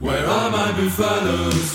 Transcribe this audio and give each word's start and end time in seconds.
Where 0.00 0.26
are 0.26 0.50
my 0.50 0.72
buffaloes? 0.80 1.74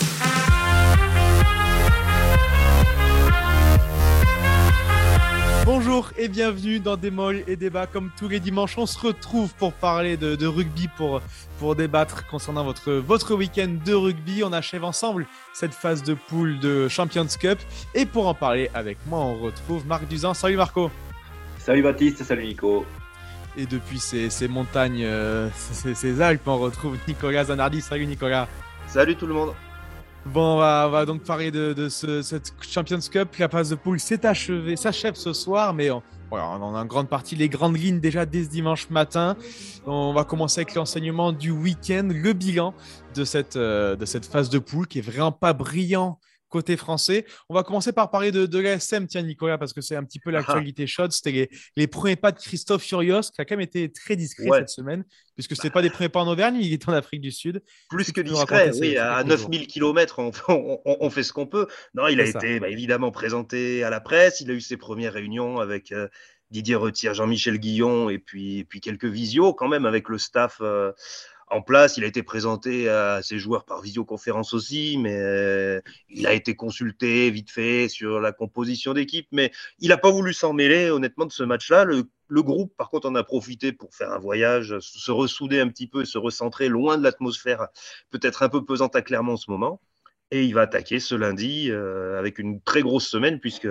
Bonjour 5.64 6.10
et 6.18 6.26
bienvenue 6.26 6.80
dans 6.80 6.96
Des 6.96 7.12
molles 7.12 7.44
et 7.46 7.54
débats. 7.54 7.86
Comme 7.86 8.10
tous 8.18 8.26
les 8.26 8.40
dimanches, 8.40 8.78
on 8.78 8.86
se 8.86 8.98
retrouve 8.98 9.54
pour 9.54 9.74
parler 9.74 10.16
de, 10.16 10.34
de 10.34 10.46
rugby, 10.48 10.88
pour, 10.96 11.22
pour 11.60 11.76
débattre 11.76 12.26
concernant 12.26 12.64
votre, 12.64 12.94
votre 12.94 13.36
week-end 13.36 13.76
de 13.84 13.94
rugby. 13.94 14.42
On 14.42 14.52
achève 14.52 14.82
ensemble 14.82 15.28
cette 15.54 15.72
phase 15.72 16.02
de 16.02 16.14
poule 16.14 16.58
de 16.58 16.88
Champions 16.88 17.28
Cup. 17.38 17.60
Et 17.94 18.06
pour 18.06 18.26
en 18.26 18.34
parler 18.34 18.68
avec 18.74 18.98
moi, 19.06 19.20
on 19.20 19.38
retrouve 19.38 19.86
Marc 19.86 20.08
Duzan. 20.08 20.34
Salut 20.34 20.56
Marco. 20.56 20.90
Salut 21.58 21.82
Baptiste, 21.82 22.24
salut 22.24 22.46
Nico. 22.46 22.84
Et 23.56 23.64
depuis 23.66 23.98
ces, 23.98 24.28
ces 24.28 24.48
montagnes, 24.48 25.02
euh, 25.02 25.48
ces, 25.54 25.94
ces 25.94 26.20
Alpes, 26.20 26.46
on 26.46 26.58
retrouve 26.58 26.96
Nicolas 27.08 27.44
Zanardi. 27.44 27.80
Salut 27.80 28.06
Nicolas. 28.06 28.48
Salut 28.86 29.16
tout 29.16 29.26
le 29.26 29.32
monde. 29.32 29.54
Bon, 30.26 30.56
on 30.56 30.58
va, 30.58 30.84
on 30.88 30.90
va 30.90 31.06
donc 31.06 31.22
parler 31.22 31.50
de, 31.50 31.72
de 31.72 31.88
ce, 31.88 32.20
cette 32.20 32.52
Champions 32.60 32.98
Cup. 33.10 33.36
La 33.38 33.48
phase 33.48 33.70
de 33.70 33.76
poule 33.76 34.00
s'est 34.00 34.26
achevée, 34.26 34.76
s'achève 34.76 35.14
ce 35.14 35.32
soir, 35.32 35.72
mais 35.72 35.90
on, 35.90 36.02
voilà, 36.30 36.48
on 36.48 36.74
a 36.74 36.82
en 36.82 36.84
grande 36.84 37.08
partie 37.08 37.36
les 37.36 37.48
grandes 37.48 37.78
lignes 37.78 38.00
déjà 38.00 38.26
dès 38.26 38.44
ce 38.44 38.48
dimanche 38.50 38.90
matin. 38.90 39.36
On 39.86 40.12
va 40.12 40.24
commencer 40.24 40.60
avec 40.62 40.74
l'enseignement 40.74 41.32
du 41.32 41.52
week-end, 41.52 42.08
le 42.12 42.32
bilan 42.32 42.74
de 43.14 43.24
cette, 43.24 43.56
euh, 43.56 43.94
de 43.96 44.04
cette 44.04 44.26
phase 44.26 44.50
de 44.50 44.58
poule 44.58 44.86
qui 44.88 44.98
est 44.98 45.08
vraiment 45.08 45.32
pas 45.32 45.52
brillant 45.52 46.18
côté 46.48 46.76
français. 46.76 47.26
On 47.48 47.54
va 47.54 47.62
commencer 47.62 47.92
par 47.92 48.10
parler 48.10 48.30
de, 48.32 48.46
de 48.46 48.58
l'ASM, 48.58 49.06
tiens 49.06 49.22
Nicolas, 49.22 49.58
parce 49.58 49.72
que 49.72 49.80
c'est 49.80 49.96
un 49.96 50.04
petit 50.04 50.20
peu 50.20 50.30
l'actualité 50.30 50.86
chaude. 50.86 51.12
C'était 51.12 51.32
les, 51.32 51.50
les, 51.76 51.86
premiers 51.86 52.16
pas 52.16 52.32
de 52.32 52.38
Christophe 52.38 52.82
Furios, 52.82 53.22
qui 53.34 53.40
a 53.40 53.44
quand 53.44 53.54
même 53.56 53.60
été 53.62 53.90
très 53.90 54.16
discret 54.16 54.46
Ouais. 54.48 54.58
cette 54.60 54.68
semaine, 54.70 55.04
puisque 55.34 55.56
ce 55.56 55.62
n'est 55.64 55.70
pas 55.70 55.82
des 55.82 55.90
premiers 55.90 56.08
pas 56.08 56.20
en 56.20 56.28
Auvergne, 56.28 56.56
il 56.60 56.72
est 56.72 56.88
en 56.88 56.92
Afrique 56.92 57.20
du 57.20 57.32
Sud. 57.32 57.62
Plus 57.90 58.12
que 58.12 58.20
discret, 58.20 58.70
oui, 58.74 58.78
ces- 58.92 58.96
à 58.96 59.22
ces 59.22 59.28
9000 59.28 59.66
km, 59.66 60.18
on, 60.20 60.30
on- 60.84 61.10
fait 61.10 61.22
ce 61.22 61.32
qu'on 61.32 61.46
peut. 61.46 61.66
Non, 61.94 62.06
il 62.08 62.20
a 62.20 62.26
ça. 62.26 62.38
été 62.38 62.60
bah, 62.60 62.68
évidemment 62.68 63.10
présenté 63.10 63.82
à 63.84 63.90
la 63.90 64.00
presse, 64.00 64.40
il 64.40 64.50
a 64.50 64.54
eu 64.54 64.60
ses 64.60 64.76
premières 64.76 65.12
réunions 65.14 65.58
avec 65.58 65.92
euh, 65.92 66.08
Didier 66.50 66.76
Retire, 66.76 67.12
Jean-Michel 67.14 67.58
Guillon 67.58 68.08
et 68.08 68.18
puis, 68.18 68.58
et 68.58 68.64
puis 68.64 68.80
quelques 68.80 69.06
visios 69.06 69.52
quand 69.52 69.66
même 69.68 69.84
avec 69.86 70.08
le 70.08 70.18
staff 70.18 70.58
euh, 70.60 70.92
en 71.48 71.62
place. 71.62 71.96
Il 71.96 72.04
a 72.04 72.06
été 72.06 72.22
présenté 72.22 72.88
à 72.88 73.22
ses 73.22 73.38
joueurs 73.38 73.64
par 73.64 73.80
visioconférence 73.80 74.54
aussi, 74.54 74.98
mais 74.98 75.16
euh, 75.20 75.80
il 76.08 76.26
a 76.26 76.32
été 76.32 76.54
consulté 76.54 77.30
vite 77.30 77.50
fait 77.50 77.88
sur 77.88 78.20
la 78.20 78.32
composition 78.32 78.94
d'équipe, 78.94 79.28
mais 79.32 79.52
il 79.78 79.88
n'a 79.88 79.96
pas 79.96 80.10
voulu 80.10 80.32
s'en 80.32 80.52
mêler 80.52 80.90
honnêtement 80.90 81.26
de 81.26 81.32
ce 81.32 81.42
match-là. 81.42 81.84
Le, 81.84 82.42
groupe, 82.42 82.74
par 82.76 82.90
contre, 82.90 83.08
en 83.08 83.14
a 83.14 83.22
profité 83.22 83.72
pour 83.72 83.94
faire 83.94 84.12
un 84.12 84.18
voyage, 84.18 84.78
se 84.80 85.10
ressouder 85.10 85.60
un 85.60 85.68
petit 85.68 85.86
peu 85.86 86.02
et 86.02 86.06
se 86.06 86.18
recentrer 86.18 86.68
loin 86.68 86.98
de 86.98 87.04
l'atmosphère 87.04 87.68
peut-être 88.10 88.42
un 88.42 88.48
peu 88.48 88.64
pesante 88.64 88.96
à 88.96 89.02
Clermont 89.02 89.34
en 89.34 89.36
ce 89.36 89.50
moment. 89.50 89.80
Et 90.32 90.44
il 90.44 90.54
va 90.54 90.62
attaquer 90.62 90.98
ce 90.98 91.14
lundi 91.14 91.70
euh, 91.70 92.18
avec 92.18 92.40
une 92.40 92.60
très 92.60 92.82
grosse 92.82 93.06
semaine 93.06 93.38
puisque, 93.38 93.68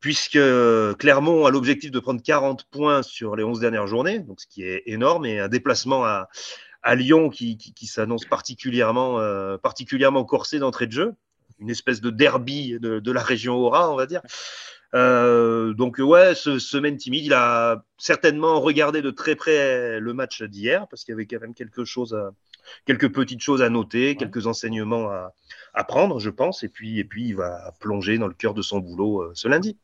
puisque 0.00 0.40
Clermont 0.98 1.46
a 1.46 1.52
l'objectif 1.52 1.92
de 1.92 2.00
prendre 2.00 2.20
40 2.20 2.64
points 2.64 3.04
sur 3.04 3.36
les 3.36 3.44
11 3.44 3.60
dernières 3.60 3.86
journées, 3.86 4.18
donc 4.18 4.40
ce 4.40 4.48
qui 4.48 4.64
est 4.64 4.82
énorme, 4.86 5.24
et 5.24 5.38
un 5.38 5.46
déplacement 5.46 6.04
à, 6.04 6.28
à 6.82 6.94
Lyon 6.94 7.30
qui, 7.30 7.56
qui, 7.56 7.72
qui 7.72 7.86
s'annonce 7.86 8.24
particulièrement, 8.24 9.18
euh, 9.20 9.56
particulièrement 9.58 10.24
corsé 10.24 10.58
d'entrée 10.58 10.86
de 10.86 10.92
jeu, 10.92 11.14
une 11.58 11.70
espèce 11.70 12.00
de 12.00 12.10
derby 12.10 12.78
de, 12.80 12.98
de 12.98 13.12
la 13.12 13.22
région 13.22 13.54
Aura, 13.54 13.90
on 13.90 13.96
va 13.96 14.06
dire. 14.06 14.22
Euh, 14.94 15.72
donc 15.72 15.96
ouais, 15.98 16.34
ce, 16.34 16.58
semaine 16.58 16.96
timide, 16.96 17.24
il 17.24 17.32
a 17.32 17.82
certainement 17.96 18.60
regardé 18.60 19.00
de 19.00 19.10
très 19.10 19.36
près 19.36 19.98
le 20.00 20.12
match 20.12 20.42
d'hier 20.42 20.86
parce 20.88 21.04
qu'il 21.04 21.12
y 21.12 21.14
avait 21.14 21.26
quand 21.26 21.40
même 21.40 21.54
quelque 21.54 21.84
chose, 21.84 22.14
à, 22.14 22.30
quelques 22.84 23.10
petites 23.10 23.40
choses 23.40 23.62
à 23.62 23.70
noter, 23.70 24.16
quelques 24.16 24.46
enseignements 24.46 25.08
à, 25.08 25.32
à, 25.72 25.84
prendre, 25.84 26.18
je 26.18 26.28
pense, 26.28 26.62
et 26.62 26.68
puis 26.68 26.98
et 26.98 27.04
puis 27.04 27.28
il 27.28 27.36
va 27.36 27.72
plonger 27.80 28.18
dans 28.18 28.28
le 28.28 28.34
cœur 28.34 28.52
de 28.52 28.60
son 28.60 28.80
boulot 28.80 29.22
euh, 29.22 29.32
ce 29.34 29.48
lundi. 29.48 29.78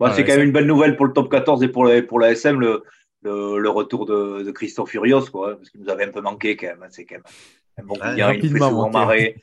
Bon, 0.00 0.06
Ah 0.06 0.12
c'est 0.12 0.22
ouais, 0.22 0.26
quand 0.26 0.36
même 0.36 0.46
une 0.46 0.52
belle 0.52 0.66
nouvelle 0.66 0.96
pour 0.96 1.06
le 1.06 1.12
top 1.12 1.30
14 1.30 1.62
et 1.62 1.68
pour, 1.68 1.84
le, 1.84 2.04
pour 2.04 2.18
la 2.18 2.32
SM, 2.32 2.58
le, 2.58 2.82
le, 3.24 3.58
le 3.58 3.70
retour 3.70 4.06
de, 4.06 4.42
de 4.42 4.50
Christophe 4.50 4.90
Furios, 4.90 5.26
quoi, 5.30 5.56
parce 5.56 5.70
qu'il 5.70 5.80
nous 5.80 5.88
avait 5.88 6.04
un 6.04 6.10
peu 6.12 6.20
manqué 6.20 6.56
quand 6.56 6.66
même. 6.68 6.86
C'est 6.90 7.04
quand 7.04 7.16
même 7.16 7.24
un 7.78 7.82
bon 7.84 7.94
client, 8.14 8.28
il 8.30 8.40
nous 8.50 8.52
fait 8.52 8.58
souvent 8.70 8.90
marrer. 8.90 9.42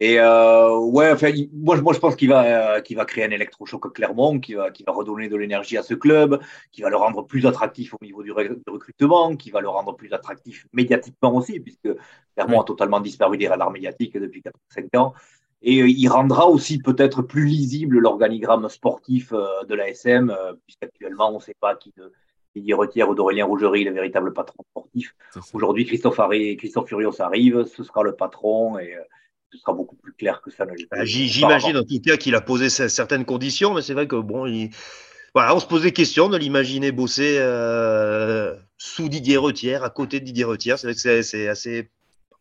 Et 0.00 0.18
euh, 0.18 0.76
ouais, 0.78 1.12
enfin, 1.12 1.30
moi, 1.52 1.76
je- 1.76 1.82
moi 1.82 1.92
je 1.92 2.00
pense 2.00 2.16
qu'il 2.16 2.28
va, 2.28 2.76
euh, 2.76 2.80
qu'il 2.80 2.96
va 2.96 3.04
créer 3.04 3.24
un 3.24 3.30
électrochoc 3.30 3.86
à 3.86 3.90
Clermont, 3.90 4.40
qui 4.40 4.54
va, 4.54 4.70
qui 4.72 4.82
va 4.82 4.92
redonner 4.92 5.28
de 5.28 5.36
l'énergie 5.36 5.76
à 5.76 5.84
ce 5.84 5.94
club, 5.94 6.40
qui 6.72 6.82
va 6.82 6.90
le 6.90 6.96
rendre 6.96 7.22
plus 7.24 7.46
attractif 7.46 7.94
au 7.94 7.98
niveau 8.04 8.22
du, 8.24 8.32
recrutement, 8.32 9.36
qui 9.36 9.50
va 9.52 9.60
le 9.60 9.68
rendre 9.68 9.94
plus 9.94 10.12
attractif 10.12 10.66
médiatiquement 10.72 11.34
aussi, 11.36 11.60
puisque 11.60 11.88
Clermont 12.34 12.62
a 12.62 12.64
totalement 12.64 12.98
disparu 13.00 13.38
des 13.38 13.46
radars 13.46 13.70
médiatiques 13.70 14.16
depuis 14.18 14.42
4-5 14.42 14.98
ans. 14.98 15.14
Et 15.62 15.80
euh, 15.80 15.88
il 15.88 16.08
rendra 16.08 16.48
aussi 16.48 16.78
peut-être 16.78 17.22
plus 17.22 17.44
lisible 17.46 17.98
l'organigramme 18.00 18.68
sportif 18.68 19.32
euh, 19.32 19.46
de 19.68 19.74
l'ASM, 19.76 20.36
puisqu'actuellement, 20.66 21.30
on 21.30 21.36
ne 21.38 21.42
sait 21.42 21.56
pas 21.60 21.76
qui 21.76 21.92
de 21.96 22.12
Didier 22.54 22.74
Retière 22.74 23.08
ou 23.08 23.14
d'Aurélien 23.14 23.44
Rougerie, 23.46 23.84
le 23.84 23.92
véritable 23.92 24.32
patron 24.32 24.62
sportif. 24.70 25.14
Aujourd'hui, 25.52 25.86
Christophe, 25.86 26.20
Harry, 26.20 26.56
Christophe 26.56 26.88
Furios 26.88 27.20
arrive, 27.22 27.64
ce 27.64 27.82
sera 27.82 28.02
le 28.02 28.14
patron 28.14 28.78
et 28.78 28.94
euh, 28.94 29.00
ce 29.52 29.58
sera 29.58 29.72
beaucoup 29.72 29.96
plus 29.96 30.12
clair 30.12 30.40
que 30.42 30.50
ça. 30.50 30.64
Bah, 30.66 30.72
auparavant. 30.72 31.04
J'imagine 31.06 31.76
en 31.78 31.82
tout 31.84 32.00
cas 32.04 32.16
qu'il 32.16 32.34
a 32.34 32.40
posé 32.40 32.68
ce- 32.70 32.88
certaines 32.88 33.24
conditions, 33.24 33.74
mais 33.74 33.82
c'est 33.82 33.94
vrai 33.94 34.06
que 34.06 34.16
bon, 34.16 34.46
il... 34.46 34.70
voilà, 35.34 35.54
on 35.54 35.60
se 35.60 35.66
pose 35.66 35.82
des 35.82 35.92
questions 35.92 36.28
de 36.28 36.36
l'imaginer 36.36 36.92
bosser 36.92 37.36
euh, 37.38 38.54
sous 38.76 39.08
Didier 39.08 39.36
Retière, 39.38 39.82
à 39.84 39.90
côté 39.90 40.20
de 40.20 40.24
Didier 40.26 40.44
Retière. 40.44 40.78
C'est 40.78 40.86
vrai 40.88 40.94
que 40.94 41.22
c'est- 41.22 41.48
assez. 41.48 41.90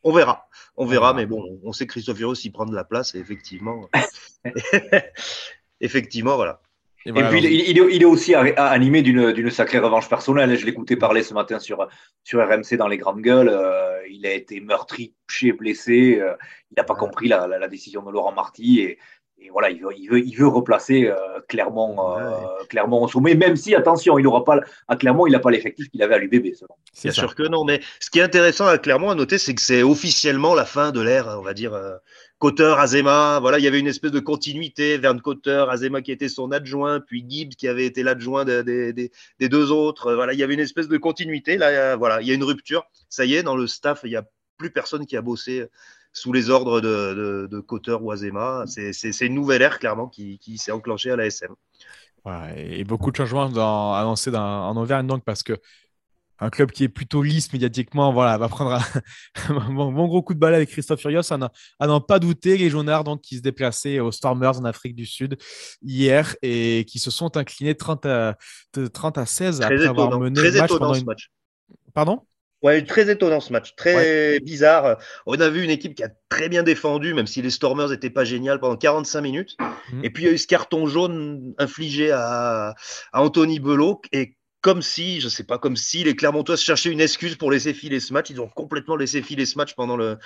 On 0.03 0.11
verra, 0.11 0.47
on 0.77 0.85
verra, 0.87 1.13
mais 1.13 1.25
bon, 1.27 1.59
on 1.63 1.71
sait 1.73 1.85
que 1.85 1.91
Christophe 1.91 2.17
Furios 2.17 2.33
il 2.43 2.51
prend 2.51 2.65
de 2.65 2.73
la 2.75 2.83
place 2.83 3.13
et 3.13 3.19
effectivement, 3.19 3.87
effectivement, 5.79 6.35
voilà. 6.35 6.61
Et 7.05 7.11
voilà, 7.11 7.29
puis, 7.29 7.39
il, 7.39 7.45
il 7.45 7.79
est, 7.79 7.95
il 7.95 8.01
est 8.01 8.05
aussi 8.05 8.35
animé 8.35 9.01
d'une 9.01 9.49
sacrée 9.49 9.79
revanche 9.79 10.09
personnelle. 10.09 10.55
Je 10.57 10.65
l'écoutais 10.65 10.95
parler 10.95 11.23
ce 11.23 11.33
matin 11.33 11.59
sur, 11.59 11.87
sur 12.23 12.39
RMC 12.39 12.77
dans 12.77 12.87
les 12.87 12.97
grandes 12.97 13.21
gueules. 13.21 13.49
Euh, 13.49 13.99
il 14.09 14.25
a 14.25 14.33
été 14.33 14.59
meurtri, 14.59 15.13
touché, 15.27 15.51
blessé. 15.53 16.19
Euh, 16.19 16.33
il 16.71 16.75
n'a 16.77 16.83
pas 16.83 16.95
compris 16.95 17.27
la, 17.27 17.47
la, 17.47 17.59
la 17.59 17.67
décision 17.67 18.03
de 18.03 18.11
Laurent 18.11 18.33
Marty. 18.33 18.81
Et, 18.81 18.99
et 19.43 19.49
voilà, 19.49 19.69
il 19.71 19.81
veut, 19.81 19.89
il 19.97 20.07
veut, 20.09 20.19
il 20.19 20.35
veut 20.35 20.47
replacer 20.47 21.07
euh, 21.07 21.15
Clermont, 21.47 22.17
euh, 22.17 22.31
Clermont 22.69 23.03
au 23.03 23.07
sommet, 23.07 23.33
même 23.35 23.55
si, 23.55 23.73
attention, 23.75 24.19
il 24.19 24.27
aura 24.27 24.43
pas, 24.45 24.59
à 24.87 24.95
Clermont, 24.95 25.25
il 25.27 25.31
n'a 25.31 25.39
pas 25.39 25.49
l'effectif 25.51 25.89
qu'il 25.89 26.01
avait 26.03 26.15
à 26.15 26.17
l'UBB. 26.19 26.43
Bien 26.43 27.11
ça. 27.11 27.11
sûr 27.11 27.35
que 27.35 27.43
non, 27.43 27.63
mais 27.65 27.81
ce 27.99 28.09
qui 28.11 28.19
est 28.19 28.23
intéressant 28.23 28.67
à 28.67 28.77
Clermont 28.77 29.09
à 29.09 29.15
noter, 29.15 29.37
c'est 29.37 29.55
que 29.55 29.61
c'est 29.61 29.81
officiellement 29.83 30.53
la 30.53 30.65
fin 30.65 30.91
de 30.91 31.01
l'ère, 31.01 31.27
on 31.39 31.41
va 31.41 31.53
dire, 31.53 31.73
euh, 31.73 31.95
Cotter, 32.37 32.73
Azema. 32.77 33.39
Voilà, 33.39 33.59
il 33.59 33.63
y 33.63 33.67
avait 33.67 33.79
une 33.79 33.87
espèce 33.87 34.11
de 34.11 34.19
continuité. 34.19 34.97
Verne 34.97 35.21
Cotter, 35.21 35.65
Azema 35.69 36.01
qui 36.01 36.11
était 36.11 36.29
son 36.29 36.51
adjoint, 36.51 36.99
puis 36.99 37.23
Gibbs 37.27 37.55
qui 37.55 37.67
avait 37.67 37.85
été 37.85 38.01
l'adjoint 38.03 38.45
de- 38.45 38.61
de- 38.63 38.91
de- 38.91 39.09
des 39.39 39.49
deux 39.49 39.71
autres. 39.71 40.07
Euh, 40.07 40.15
Voilà, 40.15 40.33
il 40.33 40.39
y 40.39 40.43
avait 40.43 40.55
une 40.55 40.59
espèce 40.59 40.87
de 40.87 40.97
continuité. 40.97 41.57
Là, 41.57 41.67
euh, 41.67 41.95
voilà, 41.97 42.19
il 42.21 42.27
y 42.27 42.31
a 42.31 42.33
une 42.33 42.43
rupture. 42.43 42.83
Ça 43.09 43.25
y 43.25 43.35
est, 43.35 43.43
dans 43.43 43.55
le 43.55 43.67
staff, 43.67 44.01
il 44.05 44.09
n'y 44.09 44.15
a 44.15 44.23
plus 44.57 44.71
personne 44.71 45.05
qui 45.05 45.15
a 45.17 45.21
bossé 45.21 45.65
sous 46.13 46.33
les 46.33 46.49
ordres 46.49 46.81
de, 46.81 46.87
de, 47.13 47.47
de 47.49 47.59
Cotter 47.59 47.97
ou 47.99 48.11
Azema. 48.11 48.65
C'est 48.67 49.25
une 49.25 49.35
nouvelle 49.35 49.61
ère, 49.61 49.79
clairement, 49.79 50.07
qui, 50.07 50.37
qui 50.39 50.57
s'est 50.57 50.71
enclenchée 50.71 51.11
à 51.11 51.15
la 51.15 51.25
SM. 51.25 51.51
Voilà, 52.23 52.55
et 52.57 52.83
beaucoup 52.83 53.09
de 53.11 53.15
changements 53.17 53.49
dans, 53.49 53.93
annoncés 53.93 54.29
dans- 54.31 54.69
en 54.69 54.77
Auvergne, 54.77 55.07
donc, 55.07 55.23
parce 55.23 55.41
que 55.43 55.57
un 56.43 56.49
club 56.49 56.71
qui 56.71 56.83
est 56.83 56.89
plutôt 56.89 57.21
lisse 57.21 57.53
médiatiquement, 57.53 58.11
voilà, 58.13 58.35
va 58.37 58.47
prendre 58.49 58.71
un, 58.73 58.81
bon, 59.71 59.91
bon 59.91 60.07
gros 60.07 60.23
coup 60.23 60.33
de 60.33 60.39
balai 60.39 60.55
avec 60.55 60.69
Christophe 60.69 60.99
Furios, 60.99 61.21
à 61.31 61.37
n'en- 61.87 62.01
pas 62.01 62.17
douter, 62.19 62.57
les 62.57 62.69
Jaunards 62.69 63.03
donc, 63.03 63.21
qui 63.21 63.37
se 63.37 63.41
déplaçaient 63.41 63.99
aux 63.99 64.11
Stormers 64.11 64.57
en 64.59 64.65
Afrique 64.65 64.95
du 64.95 65.05
Sud 65.05 65.37
hier 65.83 66.35
et 66.41 66.85
qui 66.87 66.97
se 66.99 67.11
sont 67.11 67.37
inclinés 67.37 67.75
30 67.75 68.05
à, 68.07 68.37
de 68.73 68.87
30 68.87 69.17
à 69.19 69.25
16 69.27 69.59
Très 69.59 69.65
après 69.65 69.87
avoir 69.87 70.19
mené 70.19 70.41
le 70.41 70.51
match 70.59 70.69
pendant 70.71 70.93
une... 70.95 71.05
match. 71.05 71.29
Pardon? 71.93 72.25
Ouais, 72.61 72.83
très 72.83 73.09
étonnant 73.09 73.39
ce 73.39 73.51
match, 73.51 73.75
très 73.75 74.39
bizarre. 74.39 74.97
On 75.25 75.39
a 75.39 75.49
vu 75.49 75.63
une 75.63 75.69
équipe 75.71 75.95
qui 75.95 76.03
a 76.03 76.09
très 76.29 76.47
bien 76.47 76.61
défendu, 76.63 77.13
même 77.13 77.27
si 77.27 77.41
les 77.41 77.49
Stormers 77.49 77.89
n'étaient 77.89 78.11
pas 78.11 78.23
géniales 78.23 78.59
pendant 78.59 78.77
45 78.77 79.21
minutes. 79.21 79.57
Mhm. 79.91 80.05
Et 80.05 80.09
puis 80.11 80.23
il 80.23 80.27
y 80.27 80.29
a 80.29 80.33
eu 80.33 80.37
ce 80.37 80.47
carton 80.47 80.85
jaune 80.85 81.53
infligé 81.57 82.11
à, 82.11 82.75
à 83.13 83.21
Anthony 83.21 83.59
Belot. 83.59 84.01
Et 84.11 84.35
comme 84.61 84.83
si, 84.83 85.19
je 85.21 85.27
sais 85.27 85.43
pas, 85.43 85.57
comme 85.57 85.75
si 85.75 86.03
les 86.03 86.15
Clermontois 86.15 86.55
cherchaient 86.55 86.91
une 86.91 87.01
excuse 87.01 87.35
pour 87.35 87.51
laisser 87.51 87.73
filer 87.73 87.99
ce 87.99 88.13
match. 88.13 88.29
Ils 88.29 88.39
ont 88.39 88.47
complètement 88.47 88.95
laissé 88.95 89.23
filer 89.23 89.47
ce 89.47 89.57
match 89.57 89.73
pendant 89.73 89.97
le, 89.97 90.19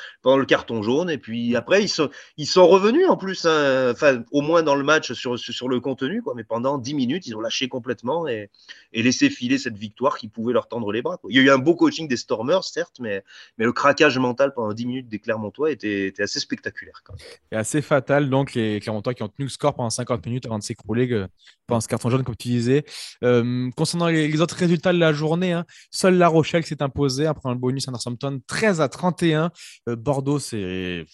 carton 0.45 0.83
jaune. 0.83 1.09
Et 1.09 1.17
puis 1.17 1.55
après, 1.55 1.83
ils 1.83 1.87
sont, 1.87 2.67
revenus 2.67 3.07
en 3.07 3.15
plus, 3.15 3.45
hein. 3.45 3.91
enfin, 3.91 4.23
au 4.31 4.41
moins 4.41 4.61
dans 4.61 4.75
le 4.75 4.83
match 4.83 5.13
sur, 5.13 5.35
le 5.35 5.79
contenu. 5.79 6.21
Mais 6.35 6.43
pendant 6.43 6.77
10 6.77 6.93
minutes, 6.95 7.27
ils 7.27 7.35
ont 7.35 7.39
lâché 7.39 7.69
complètement 7.69 8.27
et, 8.27 8.49
laissé 8.93 9.29
filer 9.29 9.57
cette 9.57 9.77
victoire 9.77 10.17
qui 10.17 10.27
pouvait 10.27 10.53
leur 10.53 10.67
tendre 10.67 10.91
les 10.91 11.01
bras. 11.01 11.17
Il 11.29 11.35
y 11.35 11.39
a 11.39 11.43
eu 11.43 11.49
un 11.49 11.57
beau 11.57 11.75
coaching 11.75 12.07
des 12.07 12.17
Stormers, 12.17 12.65
certes, 12.65 12.97
mais, 12.99 13.23
le 13.57 13.71
craquage 13.71 14.17
mental 14.17 14.53
pendant 14.53 14.73
10 14.73 14.85
minutes 14.85 15.07
des 15.07 15.19
Clermontois 15.19 15.71
était, 15.71 16.13
assez 16.19 16.39
spectaculaire. 16.41 17.01
Quand 17.05 17.13
même. 17.13 17.21
Et 17.51 17.55
assez 17.55 17.81
fatal, 17.81 18.29
donc, 18.29 18.53
les 18.53 18.81
Clermontois 18.81 19.13
qui 19.13 19.23
ont 19.23 19.29
tenu 19.29 19.45
le 19.45 19.49
score 19.49 19.75
pendant 19.75 19.89
50 19.89 20.25
minutes 20.25 20.45
avant 20.45 20.57
de 20.57 20.63
s'écrouler 20.63 21.25
pendant 21.67 21.81
ce 21.81 21.87
carton 21.87 22.09
jaune, 22.09 22.23
comme 22.23 22.35
tu 22.35 22.49
disais. 22.49 22.83
Euh, 23.23 23.69
concernant 23.75 24.07
les, 24.07 24.24
les, 24.27 24.41
autres 24.41 24.55
résultats 24.55 24.93
de 24.93 24.99
la 24.99 25.13
journée. 25.13 25.53
Hein. 25.53 25.65
Seul 25.91 26.17
La 26.17 26.27
Rochelle 26.27 26.65
s'est 26.65 26.81
imposé 26.81 27.25
après 27.25 27.49
un 27.49 27.55
bonus 27.55 27.87
à 27.87 27.91
Northampton 27.91 28.41
13 28.47 28.81
à 28.81 28.89
31. 28.89 29.51
Euh, 29.89 29.95
Bordeaux 29.95 30.39
s'est 30.39 31.05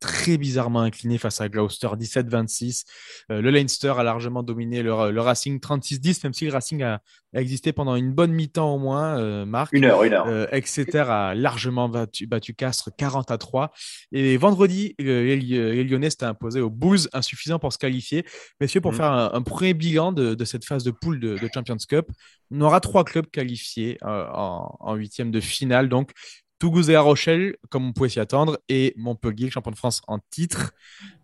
très 0.00 0.38
bizarrement 0.38 0.80
incliné 0.80 1.18
face 1.18 1.40
à 1.40 1.48
Gloucester 1.48 1.88
17-26. 1.88 2.84
Euh, 3.30 3.40
le 3.40 3.50
Leinster 3.50 3.94
a 3.96 4.02
largement 4.02 4.42
dominé 4.42 4.82
le, 4.82 5.20
Racing 5.20 5.58
36-10, 5.58 6.20
même 6.24 6.32
si 6.32 6.46
le 6.46 6.52
Racing 6.52 6.82
a, 6.82 7.00
existé 7.32 7.72
pendant 7.72 7.94
une 7.94 8.12
bonne 8.12 8.32
mi-temps 8.32 8.74
au 8.74 8.78
moins, 8.78 9.44
Marc. 9.44 9.72
Une 9.72 9.84
heure, 9.84 10.02
une 10.02 10.14
heure. 10.14 10.52
Exeter 10.52 11.04
a 11.08 11.32
largement 11.36 11.88
battu, 11.88 12.26
battu 12.26 12.54
Castres 12.54 12.90
40 12.96 13.30
à 13.30 13.38
3. 13.38 13.70
Et 14.10 14.36
vendredi, 14.36 14.96
les, 14.98 15.36
Lyonnais 15.84 16.10
s'étaient 16.10 16.24
imposés 16.24 16.60
aux 16.60 16.70
Bulls, 16.70 17.08
insuffisant 17.12 17.60
pour 17.60 17.72
se 17.72 17.78
qualifier. 17.78 18.24
Messieurs, 18.60 18.80
pour 18.80 18.92
mmh. 18.92 18.96
faire 18.96 19.12
un, 19.12 19.42
premier 19.42 19.74
bilan 19.74 20.12
de, 20.12 20.44
cette 20.44 20.64
phase 20.64 20.84
de 20.84 20.90
poule 20.90 21.20
de, 21.20 21.38
Champions 21.52 21.76
Cup, 21.88 22.06
on 22.50 22.60
aura 22.60 22.80
trois 22.80 23.04
clubs 23.04 23.26
qualifiés 23.26 23.98
euh, 24.02 24.26
en 24.30 24.94
huitième 24.94 25.30
de 25.30 25.40
finale. 25.40 25.88
Donc, 25.88 26.12
Toulouse 26.58 26.90
et 26.90 26.92
La 26.92 27.00
Rochelle, 27.00 27.56
comme 27.70 27.86
on 27.88 27.92
pouvait 27.92 28.10
s'y 28.10 28.20
attendre, 28.20 28.58
et 28.68 28.92
Montpellier, 28.96 29.50
champion 29.50 29.70
de 29.70 29.76
France 29.76 30.02
en 30.06 30.18
titre. 30.30 30.72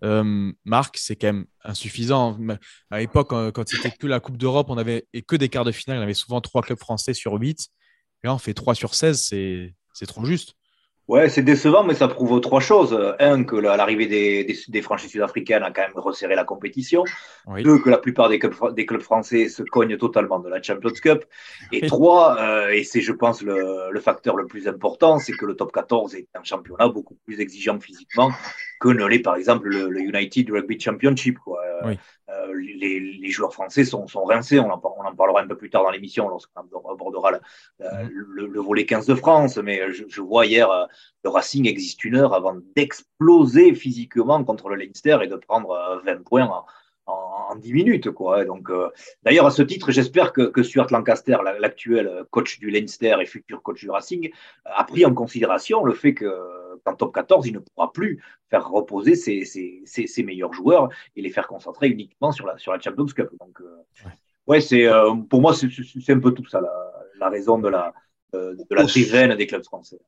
Euh, 0.03 0.51
Marc, 0.65 0.97
c'est 0.97 1.15
quand 1.15 1.27
même 1.29 1.47
insuffisant. 1.63 2.39
À 2.91 3.01
l'époque, 3.01 3.29
quand 3.29 3.69
c'était 3.69 3.91
que 3.91 4.07
la 4.07 4.19
Coupe 4.19 4.39
d'Europe, 4.39 4.69
on 4.71 4.79
avait 4.79 5.07
et 5.13 5.23
que 5.23 5.37
des 5.37 5.49
quarts 5.51 5.65
de 5.65 5.73
finale, 5.73 5.99
on 5.99 6.03
avait 6.03 6.15
souvent 6.15 6.41
trois 6.41 6.63
clubs 6.63 6.79
français 6.79 7.13
sur 7.13 7.35
huit. 7.35 7.69
Là, 8.27 8.35
on 8.35 8.39
fait 8.39 8.55
3 8.55 8.75
sur 8.75 8.95
16, 8.95 9.21
c'est 9.21 10.07
trop 10.07 10.25
juste. 10.25 10.55
Ouais, 11.09 11.29
c'est 11.29 11.43
décevant, 11.43 11.85
mais 11.85 11.95
ça 11.95 12.09
prouve 12.09 12.41
trois 12.41 12.61
choses. 12.61 12.99
Un, 13.21 13.45
que 13.45 13.55
l'arrivée 13.55 14.07
des, 14.07 14.43
des, 14.45 14.59
des, 14.67 14.83
franchises 14.83 15.13
sud-africaines 15.13 15.63
a 15.63 15.71
quand 15.71 15.83
même 15.83 15.93
resserré 15.95 16.35
la 16.35 16.43
compétition. 16.43 17.05
Deux, 17.63 17.79
que 17.79 17.91
la 17.91 17.99
plupart 17.99 18.29
des 18.29 18.41
clubs, 18.41 18.75
des 18.75 18.87
clubs 18.87 19.01
français 19.01 19.49
se 19.49 19.63
cognent 19.63 19.97
totalement 19.97 20.41
de 20.41 20.49
la 20.49 20.61
Champions 20.61 20.91
Cup. 21.01 21.25
Et 21.71 21.87
trois, 21.87 22.41
euh, 22.41 22.71
et 22.71 22.83
c'est, 22.83 23.03
je 23.03 23.13
pense, 23.13 23.43
le, 23.43 23.89
le, 23.91 24.01
facteur 24.01 24.37
le 24.37 24.47
plus 24.47 24.67
important, 24.67 25.21
c'est 25.21 25.33
que 25.33 25.47
le 25.47 25.55
top 25.55 25.71
14 25.71 26.17
est 26.17 26.27
un 26.35 26.43
championnat 26.43 26.89
beaucoup 26.89 27.15
plus 27.25 27.39
exigeant 27.39 27.79
physiquement 27.79 28.33
que 28.81 28.89
ne 28.89 29.05
l'est, 29.05 29.21
par 29.21 29.37
exemple, 29.37 29.69
le, 29.69 29.89
le, 29.89 30.01
United 30.01 30.51
Rugby 30.51 30.79
Championship. 30.79 31.39
Quoi. 31.39 31.61
Oui. 31.85 31.99
Euh, 32.29 32.53
les, 32.55 32.99
les, 32.99 33.31
joueurs 33.31 33.53
français 33.53 33.85
sont, 33.85 34.09
sont 34.09 34.25
rincés. 34.25 34.59
On 34.59 34.71
en, 34.71 34.83
on 34.99 35.05
en, 35.05 35.15
parlera 35.15 35.43
un 35.43 35.47
peu 35.47 35.57
plus 35.57 35.71
tard 35.71 35.85
dans 35.85 35.91
l'émission 35.91 36.29
lorsqu'on 36.29 36.61
abordera 36.61 37.31
le, 37.31 37.39
mhm. 37.81 38.09
le, 38.11 38.47
le, 38.47 38.61
volet 38.61 38.85
15 38.85 39.07
de 39.07 39.15
France. 39.15 39.59
Mais 39.59 39.93
je, 39.93 40.05
je 40.09 40.21
vois 40.21 40.47
hier, 40.47 40.69
euh, 40.71 40.87
le 41.23 41.31
Racing 41.31 41.69
existe 41.69 42.03
une 42.05 42.17
heure 42.17 42.35
avant 42.35 42.57
d'exploser 42.75 43.75
physiquement 43.75 44.43
contre 44.43 44.69
le 44.69 44.77
Leinster 44.77 45.19
et 45.23 45.29
de 45.29 45.37
prendre 45.37 46.03
20 46.05 46.13
euh, 46.13 46.19
points 46.25 46.47
en, 46.47 46.65
en, 47.57 47.59
10 47.59 47.73
minutes. 47.73 48.11
Quoi. 48.11 48.45
Donc, 48.45 48.71
D'ailleurs, 49.23 49.47
à 49.47 49.51
ce 49.51 49.63
titre, 49.63 49.91
j'espère 49.91 50.33
que, 50.33 50.43
que 50.43 50.63
Stuart 50.63 50.89
Lancaster, 50.91 51.39
l'actuel 51.61 52.25
coach 52.31 52.59
du 52.59 52.71
Leinster 52.71 53.17
et 53.21 53.27
futur 53.27 53.63
coach 53.63 53.81
du 53.81 53.91
Racing, 53.91 54.31
a 54.65 54.85
pris 54.85 55.05
en 55.05 55.15
considération 55.15 55.85
le 55.85 55.93
fait 55.93 56.15
que 56.15 56.27
qu'en 56.85 56.95
top 56.95 57.15
14, 57.15 57.47
il 57.47 57.55
ne 57.55 57.59
pourra 57.59 57.93
plus 57.93 58.23
faire 58.51 58.69
reposer 58.69 59.17
ses, 59.17 59.45
ses, 59.45 59.83
ses, 59.85 60.23
meilleurs 60.23 60.53
joueurs 60.53 60.89
et 61.17 61.23
les 61.23 61.31
faire 61.31 61.49
concentrer 61.49 61.89
uniquement 61.89 62.33
sur 62.33 62.47
la, 62.47 62.59
sur 62.59 62.73
la 62.73 62.81
Champions 62.81 63.07
Cup. 63.07 63.31
Donc, 63.41 63.61
euh, 63.61 64.09
ouais, 64.47 64.61
c'est, 64.61 64.87
euh, 64.87 65.15
pour 65.29 65.41
moi, 65.41 65.55
c'est 65.55 66.13
un 66.13 66.21
peu 66.21 66.33
tout 66.33 66.47
ça, 66.47 66.61
la, 66.61 66.93
la 67.19 67.29
raison 67.29 67.59
de 67.59 67.69
la, 67.69 67.89
euh, 67.89 67.91
de 68.37 68.75
la 68.75 68.85
déveine 68.85 69.35
des 69.37 69.47
clubs 69.47 69.65
français. 69.65 69.99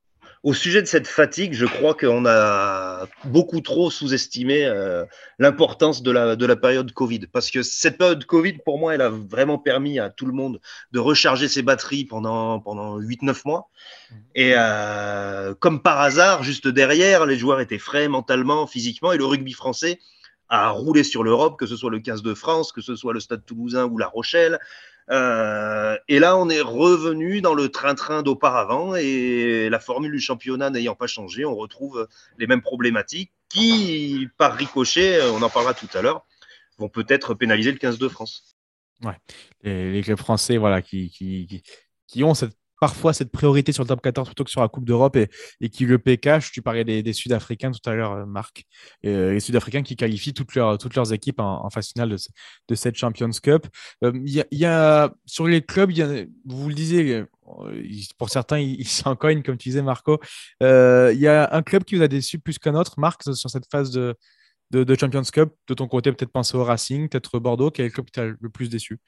Au 0.44 0.54
sujet 0.54 0.80
de 0.82 0.86
cette 0.86 1.08
fatigue, 1.08 1.52
je 1.52 1.66
crois 1.66 1.94
qu'on 1.94 2.24
a 2.24 3.08
beaucoup 3.24 3.60
trop 3.60 3.90
sous-estimé 3.90 4.64
euh, 4.66 5.04
l'importance 5.40 6.00
de 6.00 6.12
la, 6.12 6.36
de 6.36 6.46
la 6.46 6.54
période 6.54 6.92
Covid. 6.92 7.26
Parce 7.32 7.50
que 7.50 7.62
cette 7.62 7.98
période 7.98 8.24
Covid, 8.24 8.58
pour 8.64 8.78
moi, 8.78 8.94
elle 8.94 9.00
a 9.00 9.08
vraiment 9.08 9.58
permis 9.58 9.98
à 9.98 10.10
tout 10.10 10.26
le 10.26 10.32
monde 10.32 10.60
de 10.92 11.00
recharger 11.00 11.48
ses 11.48 11.62
batteries 11.62 12.04
pendant, 12.04 12.60
pendant 12.60 13.00
8-9 13.00 13.42
mois. 13.46 13.68
Et 14.36 14.52
euh, 14.56 15.54
comme 15.58 15.82
par 15.82 16.00
hasard, 16.00 16.44
juste 16.44 16.68
derrière, 16.68 17.26
les 17.26 17.36
joueurs 17.36 17.60
étaient 17.60 17.78
frais 17.78 18.06
mentalement, 18.06 18.68
physiquement, 18.68 19.10
et 19.10 19.18
le 19.18 19.24
rugby 19.24 19.52
français 19.52 19.98
a 20.48 20.70
roulé 20.70 21.02
sur 21.02 21.24
l'Europe, 21.24 21.58
que 21.58 21.66
ce 21.66 21.76
soit 21.76 21.90
le 21.90 21.98
15 21.98 22.22
de 22.22 22.34
France, 22.34 22.72
que 22.72 22.80
ce 22.80 22.96
soit 22.96 23.12
le 23.12 23.20
Stade 23.20 23.44
toulousain 23.44 23.86
ou 23.86 23.98
La 23.98 24.06
Rochelle. 24.06 24.58
Euh, 25.10 25.96
et 26.08 26.18
là, 26.18 26.36
on 26.36 26.48
est 26.50 26.60
revenu 26.60 27.40
dans 27.40 27.54
le 27.54 27.70
train-train 27.70 28.22
d'auparavant 28.22 28.94
et 28.94 29.68
la 29.70 29.80
formule 29.80 30.12
du 30.12 30.20
championnat 30.20 30.70
n'ayant 30.70 30.94
pas 30.94 31.06
changé, 31.06 31.44
on 31.44 31.54
retrouve 31.54 32.08
les 32.38 32.46
mêmes 32.46 32.60
problématiques 32.60 33.32
qui, 33.48 34.28
par 34.36 34.54
ricochet, 34.54 35.22
on 35.30 35.42
en 35.42 35.48
parlera 35.48 35.72
tout 35.72 35.88
à 35.94 36.02
l'heure, 36.02 36.26
vont 36.78 36.88
peut-être 36.88 37.34
pénaliser 37.34 37.72
le 37.72 37.78
15 37.78 37.98
de 37.98 38.08
France. 38.08 38.56
Ouais, 39.02 39.16
les, 39.62 40.02
clubs 40.02 40.18
français, 40.18 40.56
voilà, 40.56 40.82
qui, 40.82 41.08
qui, 41.10 41.62
qui 42.06 42.24
ont 42.24 42.34
cette 42.34 42.57
parfois 42.80 43.12
cette 43.12 43.30
priorité 43.30 43.72
sur 43.72 43.82
le 43.82 43.88
top 43.88 44.00
14 44.00 44.28
plutôt 44.28 44.44
que 44.44 44.50
sur 44.50 44.60
la 44.60 44.68
Coupe 44.68 44.84
d'Europe 44.84 45.16
et, 45.16 45.68
qui 45.68 45.84
le 45.84 45.98
PK. 45.98 46.50
Tu 46.52 46.62
parlais 46.62 46.84
des, 46.84 47.12
Sud-Africains 47.12 47.70
tout 47.72 47.88
à 47.88 47.94
l'heure, 47.94 48.12
euh, 48.12 48.26
Marc. 48.26 48.64
Euh, 49.04 49.32
les 49.32 49.40
Sud-Africains 49.40 49.82
qui 49.82 49.96
qualifient 49.96 50.34
toutes 50.34 50.54
leurs, 50.54 50.78
toutes 50.78 50.94
leurs 50.94 51.12
équipes 51.12 51.40
en, 51.40 51.68
phase 51.70 51.88
finale 51.88 52.16
de, 52.68 52.74
cette 52.74 52.96
Champions 52.96 53.30
Cup. 53.42 53.66
Euh, 54.04 54.12
y, 54.24 54.64
a, 54.64 55.12
sur 55.26 55.46
les 55.46 55.62
clubs, 55.62 55.90
vous 56.44 56.68
le 56.68 56.74
disiez, 56.74 57.24
pour 58.18 58.30
certains, 58.30 58.58
ils 58.58 58.86
s'en 58.86 59.16
cognent, 59.16 59.42
comme 59.42 59.56
tu 59.56 59.68
disais, 59.70 59.82
Marco. 59.82 60.20
Il 60.60 61.18
y 61.18 61.26
a 61.26 61.48
un 61.52 61.62
club 61.62 61.84
qui 61.84 61.96
vous 61.96 62.02
a 62.02 62.08
déçu 62.08 62.38
plus 62.38 62.58
qu'un 62.58 62.74
autre, 62.74 62.94
Marc, 62.98 63.22
sur 63.22 63.50
cette 63.50 63.70
phase 63.70 63.90
de, 63.90 64.14
de, 64.70 64.84
de 64.84 64.96
Champions 64.98 65.22
Cup? 65.22 65.50
De 65.66 65.74
ton 65.74 65.88
côté, 65.88 66.12
peut-être 66.12 66.32
penser 66.32 66.56
au 66.56 66.64
Racing, 66.64 67.08
peut-être 67.08 67.38
Bordeaux. 67.38 67.70
Quel 67.70 67.86
est 67.86 67.90
club 67.90 68.10
t'a 68.10 68.26
le 68.26 68.50
plus 68.50 68.68
déçu? 68.68 68.98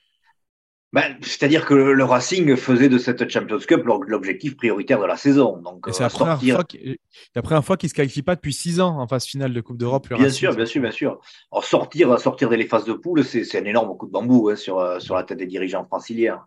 Ben, 0.92 1.16
C'est-à-dire 1.22 1.66
que 1.66 1.74
le 1.74 2.04
Racing 2.04 2.56
faisait 2.56 2.88
de 2.88 2.98
cette 2.98 3.28
Champions 3.30 3.58
Cup 3.58 3.84
l'objectif 4.06 4.56
prioritaire 4.56 5.00
de 5.00 5.06
la 5.06 5.16
saison. 5.16 5.56
Donc, 5.58 5.86
c'est 5.92 6.00
la, 6.00 6.08
la, 6.08 7.42
première 7.42 7.64
fois 7.64 7.76
qu'il 7.76 7.86
ne 7.86 7.90
se 7.90 7.94
qualifie 7.94 8.22
pas 8.22 8.34
depuis 8.34 8.52
six 8.52 8.80
ans 8.80 8.98
en 8.98 9.06
phase 9.06 9.24
finale 9.24 9.52
de 9.52 9.60
Coupe 9.60 9.78
d'Europe. 9.78 10.08
Bien 10.12 10.30
sûr, 10.30 10.54
bien 10.54 10.66
sûr, 10.66 10.82
bien 10.82 10.90
sûr. 10.90 11.20
Alors, 11.52 11.64
sortir, 11.64 12.18
sortir 12.18 12.48
des 12.48 12.66
phases 12.66 12.84
de 12.84 12.92
poule, 12.92 13.24
c'est 13.24 13.58
un 13.58 13.64
énorme 13.64 13.96
coup 13.96 14.06
de 14.06 14.12
bambou 14.12 14.48
hein, 14.48 14.56
sur, 14.56 14.78
euh, 14.78 14.98
sur 14.98 15.14
la 15.14 15.22
tête 15.22 15.38
des 15.38 15.46
dirigeants 15.46 15.84
franciliens. 15.84 16.40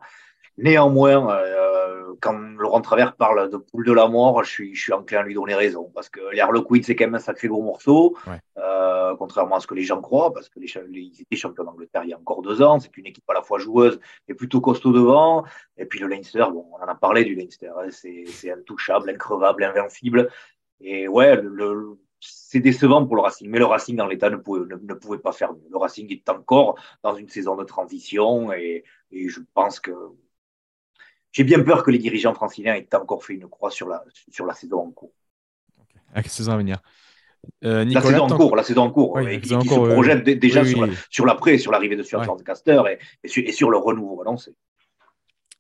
Néanmoins, 0.57 1.35
euh, 1.35 1.72
quand 2.19 2.37
Laurent 2.57 2.81
Travers 2.81 3.15
parle 3.15 3.49
de 3.49 3.57
poule 3.57 3.85
de 3.85 3.91
la 3.91 4.07
mort, 4.07 4.43
je 4.43 4.49
suis, 4.49 4.75
je 4.75 4.81
suis 4.81 4.93
enclin 4.93 5.19
à 5.19 5.23
lui 5.23 5.33
donner 5.33 5.55
raison. 5.55 5.91
Parce 5.93 6.09
que 6.09 6.19
les 6.31 6.39
Harlequins, 6.39 6.81
c'est 6.83 6.95
quand 6.95 7.05
même 7.05 7.15
un 7.15 7.19
sacré 7.19 7.47
gros 7.47 7.61
morceau, 7.61 8.15
euh, 8.57 9.15
contrairement 9.17 9.57
à 9.57 9.59
ce 9.59 9.67
que 9.67 9.75
les 9.75 9.83
gens 9.83 10.01
croient, 10.01 10.33
parce 10.33 10.49
que 10.49 10.59
les, 10.59 10.67
ils 10.91 11.21
étaient 11.21 11.35
champions 11.35 11.63
d'Angleterre 11.63 12.03
il 12.03 12.09
y 12.09 12.13
a 12.13 12.17
encore 12.17 12.41
deux 12.41 12.61
ans. 12.61 12.79
C'est 12.79 12.95
une 12.97 13.07
équipe 13.07 13.29
à 13.29 13.33
la 13.33 13.41
fois 13.41 13.59
joueuse 13.59 13.99
et 14.27 14.33
plutôt 14.33 14.61
costaud 14.61 14.91
devant. 14.91 15.43
Et 15.77 15.85
puis 15.85 15.99
le 15.99 16.07
Leinster, 16.07 16.45
bon, 16.51 16.65
on 16.71 16.83
en 16.83 16.87
a 16.87 16.95
parlé 16.95 17.23
du 17.23 17.35
Leinster, 17.35 17.71
hein, 17.77 17.89
c'est 17.91 18.51
intouchable, 18.51 19.09
increvable, 19.09 19.63
invincible. 19.63 20.29
Et 20.81 21.07
ouais, 21.07 21.39
le, 21.41 21.97
c'est 22.19 22.59
décevant 22.59 23.05
pour 23.05 23.15
le 23.15 23.21
Racing, 23.21 23.49
mais 23.49 23.59
le 23.59 23.65
Racing 23.65 23.95
dans 23.95 24.07
l'état 24.07 24.29
ne 24.29 24.37
pouvait, 24.37 24.65
ne, 24.65 24.93
pouvait 24.93 25.17
pas 25.17 25.31
faire 25.31 25.53
mieux. 25.53 25.67
Le 25.69 25.77
Racing 25.77 26.11
est 26.11 26.29
encore 26.29 26.77
dans 27.03 27.15
une 27.15 27.29
saison 27.29 27.55
de 27.55 27.63
transition 27.63 28.51
et, 28.53 28.83
et 29.11 29.29
je 29.29 29.41
pense 29.53 29.79
que 29.79 29.91
j'ai 31.33 31.43
bien 31.43 31.61
peur 31.61 31.83
que 31.83 31.91
les 31.91 31.97
dirigeants 31.97 32.33
franciliens 32.33 32.75
aient 32.75 32.95
encore 32.95 33.25
fait 33.25 33.33
une 33.33 33.49
croix 33.49 33.71
sur 33.71 33.89
la, 33.89 34.03
sur 34.31 34.45
la 34.45 34.53
saison 34.53 34.79
en 34.79 34.91
cours. 34.91 35.11
La 36.15 36.23
saison 36.23 36.53
à 36.53 36.57
venir. 36.57 36.77
Euh, 37.65 37.83
la 37.83 38.01
saison 38.01 38.23
en 38.23 38.37
cours, 38.37 38.55
la 38.55 38.63
saison 38.63 38.83
en 38.83 38.91
cours, 38.91 39.19
et 39.19 39.41
qui, 39.41 39.49
se 39.49 39.93
projette 39.93 40.23
déjà 40.23 40.63
sur, 41.09 41.25
l'après, 41.25 41.57
sur 41.57 41.71
l'arrivée 41.71 41.97
de 41.97 42.03
Stuart 42.03 42.25
Lancaster 42.25 42.81
et, 42.89 43.27
et, 43.27 43.51
sur, 43.51 43.69
le 43.69 43.77
renouveau 43.77 44.21
annoncé. 44.21 44.55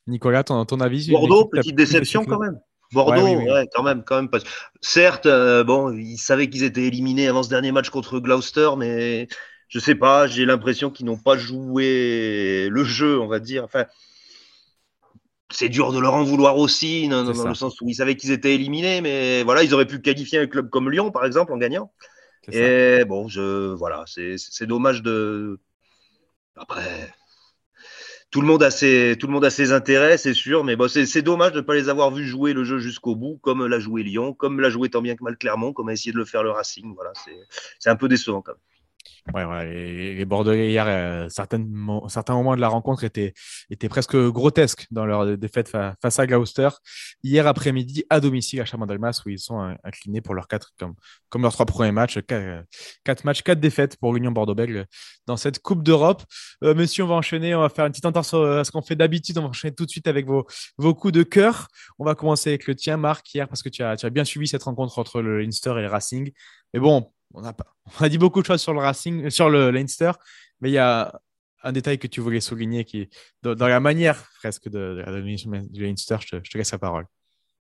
Nicolas, 0.07 0.43
ton, 0.43 0.63
ton 0.65 0.79
avis 0.79 1.09
Bordeaux, 1.09 1.45
petite 1.45 1.75
déception 1.75 2.23
quand 2.23 2.39
même. 2.39 2.59
Bordeaux, 2.93 3.25
ouais, 3.25 3.67
quand 3.73 3.83
même, 3.83 4.03
quand 4.05 4.15
même. 4.21 4.29
Certes, 4.79 5.25
euh, 5.25 5.63
bon, 5.63 5.91
ils 5.91 6.17
savaient 6.17 6.49
qu'ils 6.49 6.63
étaient 6.63 6.83
éliminés 6.83 7.27
avant 7.27 7.41
ce 7.41 7.49
dernier 7.49 7.71
match 7.71 7.89
contre 7.89 8.19
Gloucester, 8.19 8.69
mais 8.77 9.27
je 9.67 9.79
sais 9.79 9.95
pas, 9.95 10.27
j'ai 10.27 10.45
l'impression 10.45 10.91
qu'ils 10.91 11.07
n'ont 11.07 11.17
pas 11.17 11.35
joué 11.35 12.69
le 12.69 12.83
jeu, 12.83 13.19
on 13.19 13.27
va 13.27 13.39
dire. 13.39 13.63
Enfin, 13.63 13.85
c'est 15.53 15.69
dur 15.69 15.91
de 15.93 15.99
leur 15.99 16.13
en 16.13 16.23
vouloir 16.23 16.57
aussi, 16.57 17.07
dans, 17.07 17.23
le 17.23 17.55
sens 17.55 17.79
où 17.81 17.89
ils 17.89 17.95
savaient 17.95 18.15
qu'ils 18.15 18.31
étaient 18.31 18.55
éliminés, 18.55 19.01
mais 19.01 19.43
voilà, 19.43 19.63
ils 19.63 19.73
auraient 19.73 19.87
pu 19.87 20.01
qualifier 20.01 20.39
un 20.39 20.47
club 20.47 20.69
comme 20.69 20.89
Lyon, 20.89 21.11
par 21.11 21.25
exemple, 21.25 21.53
en 21.53 21.57
gagnant. 21.57 21.91
Et 22.51 23.05
bon, 23.05 23.27
je, 23.27 23.73
voilà, 23.73 24.03
c'est 24.07 24.65
dommage 24.65 25.01
de. 25.01 25.59
Après, 26.55 27.13
tout 28.31 28.41
le 28.41 28.47
monde 28.47 28.63
a 28.63 28.71
ses, 28.71 29.15
tout 29.19 29.27
le 29.27 29.33
monde 29.33 29.45
a 29.45 29.49
ses 29.49 29.71
intérêts, 29.71 30.17
c'est 30.17 30.33
sûr, 30.33 30.63
mais 30.63 30.75
bon, 30.75 30.87
c'est 30.87 31.21
dommage 31.21 31.51
de 31.51 31.57
ne 31.57 31.61
pas 31.61 31.75
les 31.75 31.87
avoir 31.87 32.11
vus 32.11 32.25
jouer 32.25 32.53
le 32.53 32.63
jeu 32.63 32.79
jusqu'au 32.79 33.15
bout, 33.15 33.37
comme 33.41 33.65
l'a 33.65 33.79
joué 33.79 34.03
Lyon, 34.03 34.33
comme 34.33 34.59
l'a 34.59 34.69
joué 34.69 34.89
tant 34.89 35.01
bien 35.01 35.15
que 35.15 35.23
mal 35.23 35.37
Clermont, 35.37 35.71
comme 35.71 35.89
a 35.89 35.93
essayé 35.93 36.11
de 36.11 36.17
le 36.17 36.25
faire 36.25 36.43
le 36.43 36.51
Racing. 36.51 36.93
Voilà, 36.95 37.13
c'est 37.79 37.89
un 37.89 37.95
peu 37.95 38.07
décevant 38.07 38.41
quand 38.41 38.53
même. 38.53 38.72
Ouais, 39.33 39.65
les, 39.65 40.15
les 40.15 40.25
Bordelais 40.25 40.69
hier, 40.69 40.85
euh, 40.87 41.29
certains 41.29 41.57
moments 41.57 42.55
de 42.55 42.61
la 42.61 42.67
rencontre 42.67 43.03
étaient, 43.05 43.33
presque 43.89 44.17
grotesques 44.17 44.85
dans 44.91 45.05
leur 45.05 45.37
défaite 45.37 45.69
face 45.69 46.19
à 46.19 46.27
Gloucester. 46.27 46.69
Hier 47.23 47.47
après-midi, 47.47 48.03
à 48.09 48.19
domicile 48.19 48.59
à 48.61 48.65
Chamandelmas, 48.65 49.21
où 49.25 49.29
ils 49.29 49.39
sont 49.39 49.75
inclinés 49.83 50.19
pour 50.19 50.35
leurs 50.35 50.47
quatre, 50.47 50.71
comme, 50.77 51.41
leurs 51.41 51.53
trois 51.53 51.65
premiers 51.65 51.93
matchs, 51.93 52.19
quatre, 53.03 53.23
matchs, 53.23 53.43
quatre 53.43 53.61
défaites 53.61 53.97
pour 53.97 54.13
l'Union 54.13 54.31
Bordeaux-Bègles 54.31 54.87
dans 55.25 55.37
cette 55.37 55.59
Coupe 55.59 55.83
d'Europe. 55.83 56.23
Euh, 56.63 56.73
messieurs, 56.75 57.05
on 57.05 57.07
va 57.07 57.15
enchaîner, 57.15 57.55
on 57.55 57.61
va 57.61 57.69
faire 57.69 57.85
une 57.85 57.91
petite 57.91 58.05
entorse 58.05 58.33
à 58.33 58.63
ce 58.65 58.71
qu'on 58.71 58.81
fait 58.81 58.95
d'habitude. 58.95 59.37
On 59.37 59.43
va 59.43 59.47
enchaîner 59.47 59.73
tout 59.73 59.85
de 59.85 59.91
suite 59.91 60.07
avec 60.07 60.25
vos, 60.25 60.45
coups 60.95 61.13
de 61.13 61.23
cœur. 61.23 61.69
On 61.97 62.03
va 62.03 62.15
commencer 62.15 62.49
avec 62.49 62.67
le 62.67 62.75
tien, 62.75 62.97
Marc, 62.97 63.33
hier, 63.33 63.47
parce 63.47 63.63
que 63.63 63.69
tu 63.69 63.83
as, 63.83 63.95
tu 63.95 64.05
as 64.05 64.09
bien 64.09 64.25
suivi 64.25 64.49
cette 64.49 64.63
rencontre 64.63 64.99
entre 64.99 65.21
le 65.21 65.39
Leinster 65.41 65.73
et 65.77 65.81
le 65.81 65.87
Racing. 65.87 66.31
Mais 66.73 66.79
bon, 66.79 67.12
on 67.33 67.43
a, 67.43 67.53
pas, 67.53 67.65
on 67.99 68.03
a 68.03 68.09
dit 68.09 68.17
beaucoup 68.17 68.41
de 68.41 68.45
choses 68.45 68.61
sur 68.61 68.73
le 68.73 68.79
Racing, 68.79 69.29
sur 69.29 69.49
le 69.49 69.71
Leinster, 69.71 70.11
mais 70.61 70.69
il 70.69 70.73
y 70.73 70.77
a 70.77 71.19
un 71.63 71.71
détail 71.71 71.97
que 71.97 72.07
tu 72.07 72.21
voulais 72.21 72.41
souligner 72.41 72.83
qui 72.83 73.09
dans, 73.41 73.55
dans 73.55 73.67
la 73.67 73.79
manière 73.79 74.29
presque 74.39 74.69
de, 74.69 75.03
de, 75.05 75.67
du 75.69 75.83
Leinster. 75.83 76.17
Je 76.21 76.27
te, 76.27 76.43
je 76.43 76.51
te, 76.51 76.57
laisse 76.57 76.71
la 76.71 76.77
parole. 76.77 77.05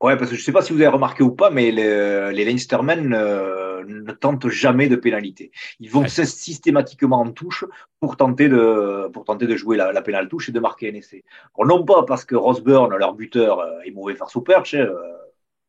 Ouais, 0.01 0.17
parce 0.17 0.31
que 0.31 0.37
je 0.37 0.41
ne 0.41 0.45
sais 0.45 0.53
pas 0.53 0.63
si 0.63 0.73
vous 0.73 0.81
avez 0.81 0.89
remarqué 0.89 1.23
ou 1.23 1.33
pas, 1.33 1.51
mais 1.51 1.71
les, 1.71 2.33
les 2.33 2.45
Leinstermen 2.45 3.15
euh, 3.15 3.85
ne 3.87 4.13
tentent 4.13 4.49
jamais 4.49 4.89
de 4.89 4.97
pénalité. 4.97 5.51
Ils 5.81 5.91
vont 5.91 6.03
ouais. 6.03 6.09
systématiquement 6.09 7.21
en 7.21 7.31
touche 7.31 7.65
pour 8.01 8.17
tenter 8.17 8.49
de, 8.49 9.09
pour 9.13 9.25
tenter 9.25 9.47
de 9.47 9.57
jouer 9.57 9.77
la, 9.77 9.93
la 9.93 10.03
pénale 10.03 10.29
touche 10.29 10.49
et 10.49 10.53
de 10.53 10.61
marquer 10.61 10.91
un 10.91 10.95
essai. 10.95 11.25
Alors, 11.57 11.79
non 11.79 11.85
pas 11.85 12.03
parce 12.05 12.25
que 12.25 12.35
Rosburn, 12.35 12.95
leur 12.97 13.15
buteur, 13.15 13.65
est 13.85 13.93
mauvais 13.93 14.17
face 14.17 14.35
au 14.37 14.41
perche. 14.41 14.75
Euh, 14.75 14.95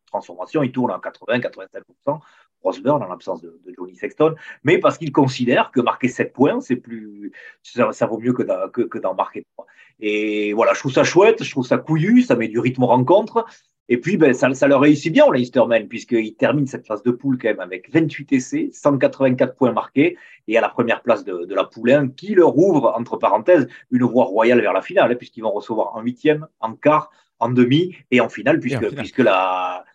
transformation, 0.05 0.63
il 0.63 0.71
tourne 0.71 0.91
en 0.91 0.99
80-85%. 0.99 2.19
Rosberg 2.63 3.01
en 3.01 3.07
l'absence 3.07 3.41
de, 3.41 3.59
de, 3.65 3.74
Johnny 3.77 3.95
Sexton, 3.95 4.35
mais 4.63 4.79
parce 4.79 4.97
qu'il 4.97 5.12
considère 5.12 5.71
que 5.71 5.81
marquer 5.81 6.07
7 6.07 6.33
points, 6.33 6.62
c'est 6.62 6.75
plus, 6.75 7.31
ça, 7.62 7.91
ça, 7.91 8.05
vaut 8.07 8.17
mieux 8.17 8.33
que 8.33 8.43
d'en 8.43 8.69
que, 8.69 8.81
que 8.81 9.00
marquer 9.15 9.45
3. 9.55 9.67
Et 10.00 10.53
voilà, 10.53 10.74
je 10.74 10.79
trouve 10.79 10.91
ça 10.91 11.03
chouette, 11.03 11.43
je 11.43 11.51
trouve 11.51 11.65
ça 11.65 11.77
couillu, 11.77 12.21
ça 12.21 12.35
met 12.35 12.47
du 12.47 12.59
rythme 12.59 12.83
aux 12.83 12.88
rencontres. 12.88 13.45
Et 13.88 13.97
puis, 14.00 14.17
ben, 14.17 14.33
ça, 14.33 14.51
ça 14.55 14.67
leur 14.67 14.81
réussit 14.81 15.13
bien, 15.13 15.25
les 15.31 15.41
Eastermen, 15.41 15.88
puisqu'ils 15.88 16.35
terminent 16.35 16.65
cette 16.65 16.88
phase 16.88 17.03
de 17.03 17.12
poule 17.12 17.38
quand 17.38 17.50
même 17.50 17.59
avec 17.59 17.93
28 17.93 18.33
essais, 18.33 18.69
184 18.74 19.55
points 19.55 19.71
marqués, 19.74 20.17
et 20.47 20.57
à 20.57 20.62
la 20.62 20.69
première 20.69 21.03
place 21.03 21.24
de, 21.24 21.45
de 21.45 21.55
la 21.55 21.65
poule 21.65 21.91
1, 21.91 22.09
qui 22.09 22.33
leur 22.33 22.57
ouvre, 22.57 22.93
entre 22.97 23.17
parenthèses, 23.17 23.67
une 23.91 24.03
voie 24.03 24.25
royale 24.25 24.59
vers 24.59 24.74
la 24.74 24.81
finale, 24.81 25.12
hein, 25.12 25.15
puisqu'ils 25.15 25.41
vont 25.41 25.51
recevoir 25.51 25.95
en 25.95 26.01
huitième, 26.01 26.47
en 26.62 26.74
quart, 26.74 27.12
en 27.38 27.50
demi 27.50 27.95
et 28.09 28.21
en 28.21 28.29
finale, 28.29 28.59
puisque, 28.59 28.77
en 28.77 28.79
finale. 28.79 28.95
puisque 28.95 29.19
la, 29.19 29.85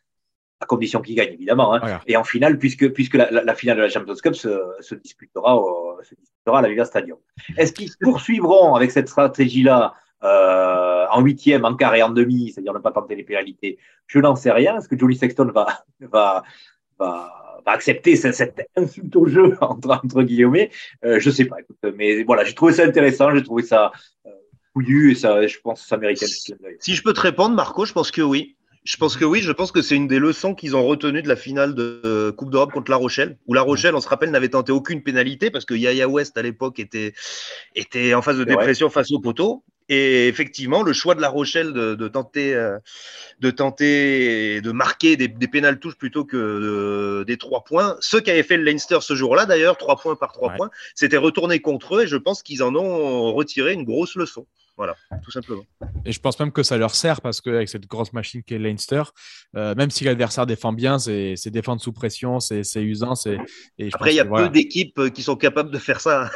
à 0.60 0.66
condition 0.66 1.00
qu'ils 1.00 1.16
gagnent 1.16 1.32
évidemment. 1.32 1.74
Hein. 1.74 1.78
Voilà. 1.80 2.00
Et 2.06 2.16
en 2.16 2.24
finale, 2.24 2.58
puisque, 2.58 2.92
puisque 2.92 3.14
la, 3.14 3.30
la, 3.30 3.42
la, 3.42 3.54
finale 3.54 3.78
de 3.78 3.82
la 3.82 3.88
Champions 3.88 4.14
Cup 4.14 4.34
se, 4.34 4.48
se 4.80 4.94
disputera, 4.94 5.56
au, 5.56 5.98
se 6.02 6.14
disputera 6.14 6.58
à 6.58 6.62
la 6.62 6.68
Viva 6.68 6.84
Stadium. 6.84 7.18
Est-ce 7.56 7.72
qu'ils 7.72 7.90
poursuivront 8.00 8.74
avec 8.74 8.90
cette 8.90 9.08
stratégie-là 9.08 9.94
euh, 10.22 11.06
en 11.10 11.22
huitième, 11.22 11.64
en 11.64 11.74
quart 11.74 11.94
et 11.94 12.02
en 12.02 12.10
demi, 12.10 12.50
c'est-à-dire 12.50 12.74
ne 12.74 12.78
pas 12.78 12.92
tenter 12.92 13.16
les 13.16 13.24
pénalités? 13.24 13.78
Je 14.06 14.18
n'en 14.18 14.36
sais 14.36 14.50
rien. 14.50 14.76
Est-ce 14.76 14.88
que 14.88 14.98
Jolie 14.98 15.16
Sexton 15.16 15.46
va, 15.46 15.84
va, 16.00 16.44
va, 16.98 17.62
va 17.64 17.72
accepter 17.72 18.16
cette, 18.16 18.34
cette, 18.34 18.68
insulte 18.76 19.16
au 19.16 19.26
jeu 19.26 19.56
entre, 19.62 19.90
entre 19.90 20.22
guillemets? 20.22 20.70
Euh, 21.04 21.18
Je 21.18 21.30
sais 21.30 21.46
pas. 21.46 21.60
Écoute, 21.60 21.78
mais 21.96 22.22
voilà, 22.24 22.44
j'ai 22.44 22.54
trouvé 22.54 22.74
ça 22.74 22.84
intéressant, 22.84 23.34
j'ai 23.34 23.42
trouvé 23.42 23.62
ça 23.62 23.92
euh, 24.26 24.30
couillu 24.74 25.12
et 25.12 25.14
ça, 25.14 25.46
je 25.46 25.58
pense 25.60 25.80
que 25.80 25.88
ça 25.88 25.96
méritait. 25.96 26.26
Si 26.26 26.94
je 26.94 27.02
peux 27.02 27.14
te 27.14 27.20
répondre, 27.20 27.54
Marco, 27.54 27.86
je 27.86 27.94
pense 27.94 28.10
que 28.10 28.20
oui. 28.20 28.56
Je 28.82 28.96
pense 28.96 29.16
que 29.16 29.26
oui, 29.26 29.42
je 29.42 29.52
pense 29.52 29.72
que 29.72 29.82
c'est 29.82 29.94
une 29.94 30.08
des 30.08 30.18
leçons 30.18 30.54
qu'ils 30.54 30.74
ont 30.74 30.86
retenues 30.86 31.22
de 31.22 31.28
la 31.28 31.36
finale 31.36 31.74
de 31.74 32.34
Coupe 32.36 32.50
d'Europe 32.50 32.72
contre 32.72 32.90
La 32.90 32.96
Rochelle, 32.96 33.36
où 33.46 33.52
La 33.52 33.60
Rochelle, 33.60 33.94
on 33.94 34.00
se 34.00 34.08
rappelle, 34.08 34.30
n'avait 34.30 34.48
tenté 34.48 34.72
aucune 34.72 35.02
pénalité 35.02 35.50
parce 35.50 35.66
que 35.66 35.74
Yaya 35.74 36.08
West 36.08 36.38
à 36.38 36.42
l'époque 36.42 36.78
était, 36.78 37.12
était 37.74 38.14
en 38.14 38.22
phase 38.22 38.38
de 38.38 38.44
dépression 38.44 38.86
ouais. 38.86 38.92
face 38.92 39.12
au 39.12 39.20
poteau. 39.20 39.62
Et 39.92 40.28
effectivement, 40.28 40.84
le 40.84 40.92
choix 40.92 41.16
de 41.16 41.20
La 41.20 41.28
Rochelle 41.28 41.72
de, 41.72 41.96
de 41.96 42.08
tenter, 42.08 42.54
euh, 42.54 42.78
de 43.40 43.50
tenter 43.50 44.60
de 44.60 44.70
marquer 44.70 45.16
des, 45.16 45.26
des 45.26 45.48
pénales 45.48 45.80
touches 45.80 45.96
plutôt 45.96 46.24
que 46.24 46.36
de, 46.36 47.24
des 47.24 47.36
trois 47.36 47.64
points. 47.64 47.96
Ceux 48.00 48.20
qui 48.20 48.30
avaient 48.30 48.44
fait 48.44 48.56
le 48.56 48.62
Leinster 48.62 48.98
ce 49.00 49.14
jour-là, 49.14 49.46
d'ailleurs, 49.46 49.76
trois 49.76 49.96
points 49.96 50.14
par 50.14 50.30
trois 50.32 50.50
ouais. 50.50 50.56
points, 50.56 50.70
c'était 50.94 51.16
retourné 51.16 51.58
contre 51.58 51.96
eux 51.96 52.02
et 52.04 52.06
je 52.06 52.16
pense 52.16 52.44
qu'ils 52.44 52.62
en 52.62 52.76
ont 52.76 53.32
retiré 53.34 53.72
une 53.72 53.84
grosse 53.84 54.14
leçon. 54.14 54.46
Voilà, 54.80 54.96
tout 55.22 55.30
simplement. 55.30 55.62
Et 56.06 56.12
je 56.12 56.18
pense 56.20 56.40
même 56.40 56.52
que 56.52 56.62
ça 56.62 56.78
leur 56.78 56.94
sert 56.94 57.20
parce 57.20 57.42
qu'avec 57.42 57.68
cette 57.68 57.86
grosse 57.86 58.14
machine 58.14 58.42
qu'est 58.42 58.58
Leinster, 58.58 59.02
euh, 59.54 59.74
même 59.74 59.90
si 59.90 60.04
l'adversaire 60.04 60.46
défend 60.46 60.72
bien, 60.72 60.98
c'est 60.98 61.36
défendre 61.48 61.82
sous 61.82 61.92
pression, 61.92 62.40
c'est 62.40 62.64
usant. 62.76 63.12
Et 63.76 63.90
Après, 63.92 64.14
il 64.14 64.16
y 64.16 64.20
a 64.20 64.24
peu 64.24 64.30
voilà. 64.30 64.48
d'équipes 64.48 64.98
euh, 64.98 65.10
qui 65.10 65.22
sont 65.22 65.36
capables 65.36 65.70
de 65.70 65.76
faire 65.76 66.00
ça 66.00 66.30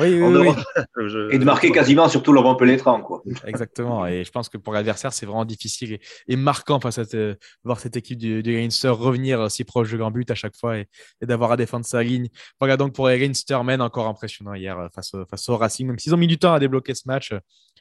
oui, 0.00 0.14
oui, 0.14 0.22
en 0.24 0.30
Europe. 0.30 0.56
Je... 0.96 1.30
Et 1.30 1.38
de 1.38 1.44
marquer 1.44 1.72
quasiment 1.72 2.08
sur 2.08 2.22
tout 2.22 2.32
leur 2.32 2.44
rang 2.44 2.54
pénétrant. 2.54 3.02
Quoi. 3.02 3.22
Exactement. 3.44 4.06
Et 4.06 4.24
je 4.24 4.30
pense 4.30 4.48
que 4.48 4.56
pour 4.56 4.72
l'adversaire, 4.72 5.12
c'est 5.12 5.26
vraiment 5.26 5.44
difficile 5.44 5.92
et, 5.92 6.00
et, 6.26 6.36
marquant 6.36 6.80
face 6.80 6.96
à 6.96 7.04
cette, 7.04 7.38
voir 7.64 7.80
cette 7.80 7.98
équipe 7.98 8.16
du, 8.18 8.42
du 8.42 8.56
Leinster 8.56 8.88
revenir 8.88 9.50
si 9.50 9.64
proche 9.64 9.92
de 9.92 9.98
grand 9.98 10.10
but 10.10 10.30
à 10.30 10.34
chaque 10.34 10.56
fois 10.56 10.78
et, 10.78 10.88
et 11.20 11.26
d'avoir 11.26 11.52
à 11.52 11.58
défendre 11.58 11.84
sa 11.84 12.02
ligne. 12.02 12.30
Voilà 12.60 12.78
donc 12.78 12.94
pour 12.94 13.08
les 13.08 13.18
Leinster 13.18 13.58
men, 13.62 13.82
encore 13.82 14.06
impressionnant 14.06 14.54
hier 14.54 14.88
face, 14.94 15.12
face 15.28 15.48
au 15.50 15.58
Racing, 15.58 15.86
même 15.86 15.98
s'ils 15.98 16.14
ont 16.14 16.18
mis 16.18 16.26
du 16.26 16.38
temps 16.38 16.54
à 16.54 16.58
débloquer 16.58 16.94
ce 16.94 17.02
match 17.04 17.34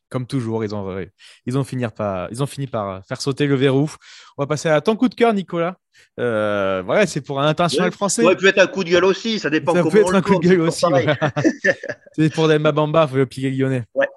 comme 0.09 0.25
toujours, 0.25 0.63
ils 0.63 0.73
ont, 0.75 1.05
ils 1.45 1.57
ont, 1.57 1.63
fini 1.63 1.85
par, 1.87 2.27
ils 2.31 2.41
ont 2.41 2.47
fini 2.47 2.67
par 2.67 3.05
faire 3.05 3.21
sauter 3.21 3.45
le 3.45 3.55
verrou. 3.55 3.91
On 4.37 4.43
va 4.43 4.47
passer 4.47 4.69
à 4.69 4.81
ton 4.81 4.95
coup 4.95 5.09
de 5.09 5.15
cœur, 5.15 5.33
Nicolas. 5.33 5.77
Euh, 6.19 6.81
voilà, 6.85 7.05
c'est 7.07 7.21
pour 7.21 7.39
un 7.39 7.47
international 7.47 7.89
ouais, 7.89 7.95
français. 7.95 8.23
Ça 8.23 8.35
peut 8.35 8.47
être 8.47 8.59
un 8.59 8.67
coup 8.67 8.83
de 8.83 8.89
gueule 8.89 9.05
aussi, 9.05 9.39
ça 9.39 9.49
dépend 9.49 9.73
ça 9.73 9.83
peut 9.83 9.99
être 9.99 10.15
un 10.15 10.21
coup 10.21 10.39
de 10.39 10.47
gueule 10.47 10.61
aussi. 10.61 10.85
c'est 12.13 12.33
pour 12.33 12.47
Demba 12.47 12.71
Bamba, 12.71 13.09
le 13.13 13.25
pilier 13.25 13.51
lyonnais. 13.51 13.83
Ouais. 13.93 14.07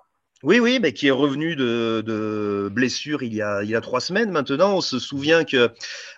Oui, 0.43 0.59
oui, 0.59 0.81
mais 0.83 0.93
qui 0.93 1.07
est 1.07 1.13
revenu 1.13 1.55
de, 1.55 2.03
de 2.05 2.69
blessure 2.69 3.23
il 3.23 3.33
y, 3.33 3.41
a, 3.41 3.63
il 3.63 3.71
y 3.71 3.77
a 3.77 3.81
trois 3.81 4.01
semaines 4.01 4.33
maintenant. 4.33 4.77
On 4.77 4.81
se 4.81 4.99
souvient 4.99 5.45
que 5.45 5.71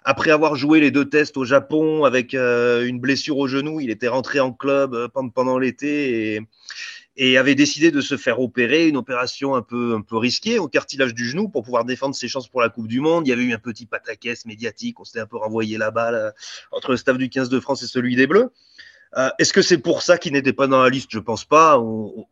après 0.02 0.30
avoir 0.30 0.56
joué 0.56 0.80
les 0.80 0.90
deux 0.90 1.06
tests 1.06 1.36
au 1.36 1.44
Japon 1.44 2.04
avec 2.04 2.32
euh, 2.32 2.86
une 2.86 3.00
blessure 3.00 3.36
au 3.36 3.48
genou, 3.48 3.80
il 3.80 3.90
était 3.90 4.08
rentré 4.08 4.40
en 4.40 4.50
club 4.50 4.94
euh, 4.94 5.08
pendant 5.34 5.58
l'été 5.58 6.36
et 6.36 6.40
et 7.16 7.38
avait 7.38 7.54
décidé 7.54 7.90
de 7.90 8.00
se 8.00 8.16
faire 8.16 8.40
opérer, 8.40 8.88
une 8.88 8.96
opération 8.96 9.54
un 9.54 9.62
peu, 9.62 9.94
un 9.94 10.00
peu 10.00 10.16
risquée 10.16 10.58
au 10.58 10.68
cartilage 10.68 11.14
du 11.14 11.28
genou 11.28 11.48
pour 11.48 11.62
pouvoir 11.62 11.84
défendre 11.84 12.14
ses 12.14 12.28
chances 12.28 12.48
pour 12.48 12.60
la 12.60 12.68
Coupe 12.68 12.88
du 12.88 13.00
Monde. 13.00 13.26
Il 13.26 13.30
y 13.30 13.32
avait 13.32 13.44
eu 13.44 13.52
un 13.52 13.58
petit 13.58 13.86
pataquès 13.86 14.46
médiatique, 14.46 14.98
on 14.98 15.04
s'était 15.04 15.20
un 15.20 15.26
peu 15.26 15.36
renvoyé 15.36 15.78
la 15.78 15.90
balle 15.90 16.14
euh, 16.14 16.30
entre 16.72 16.90
le 16.90 16.96
staff 16.96 17.16
du 17.16 17.28
15 17.28 17.48
de 17.48 17.60
France 17.60 17.82
et 17.82 17.86
celui 17.86 18.16
des 18.16 18.26
Bleus. 18.26 18.50
Euh, 19.16 19.30
Est-ce 19.38 19.52
que 19.52 19.62
c'est 19.62 19.78
pour 19.78 20.02
ça 20.02 20.18
qu'il 20.18 20.32
n'était 20.32 20.52
pas 20.52 20.66
dans 20.66 20.82
la 20.82 20.90
liste? 20.90 21.10
Je 21.12 21.20
pense 21.20 21.44
pas, 21.44 21.80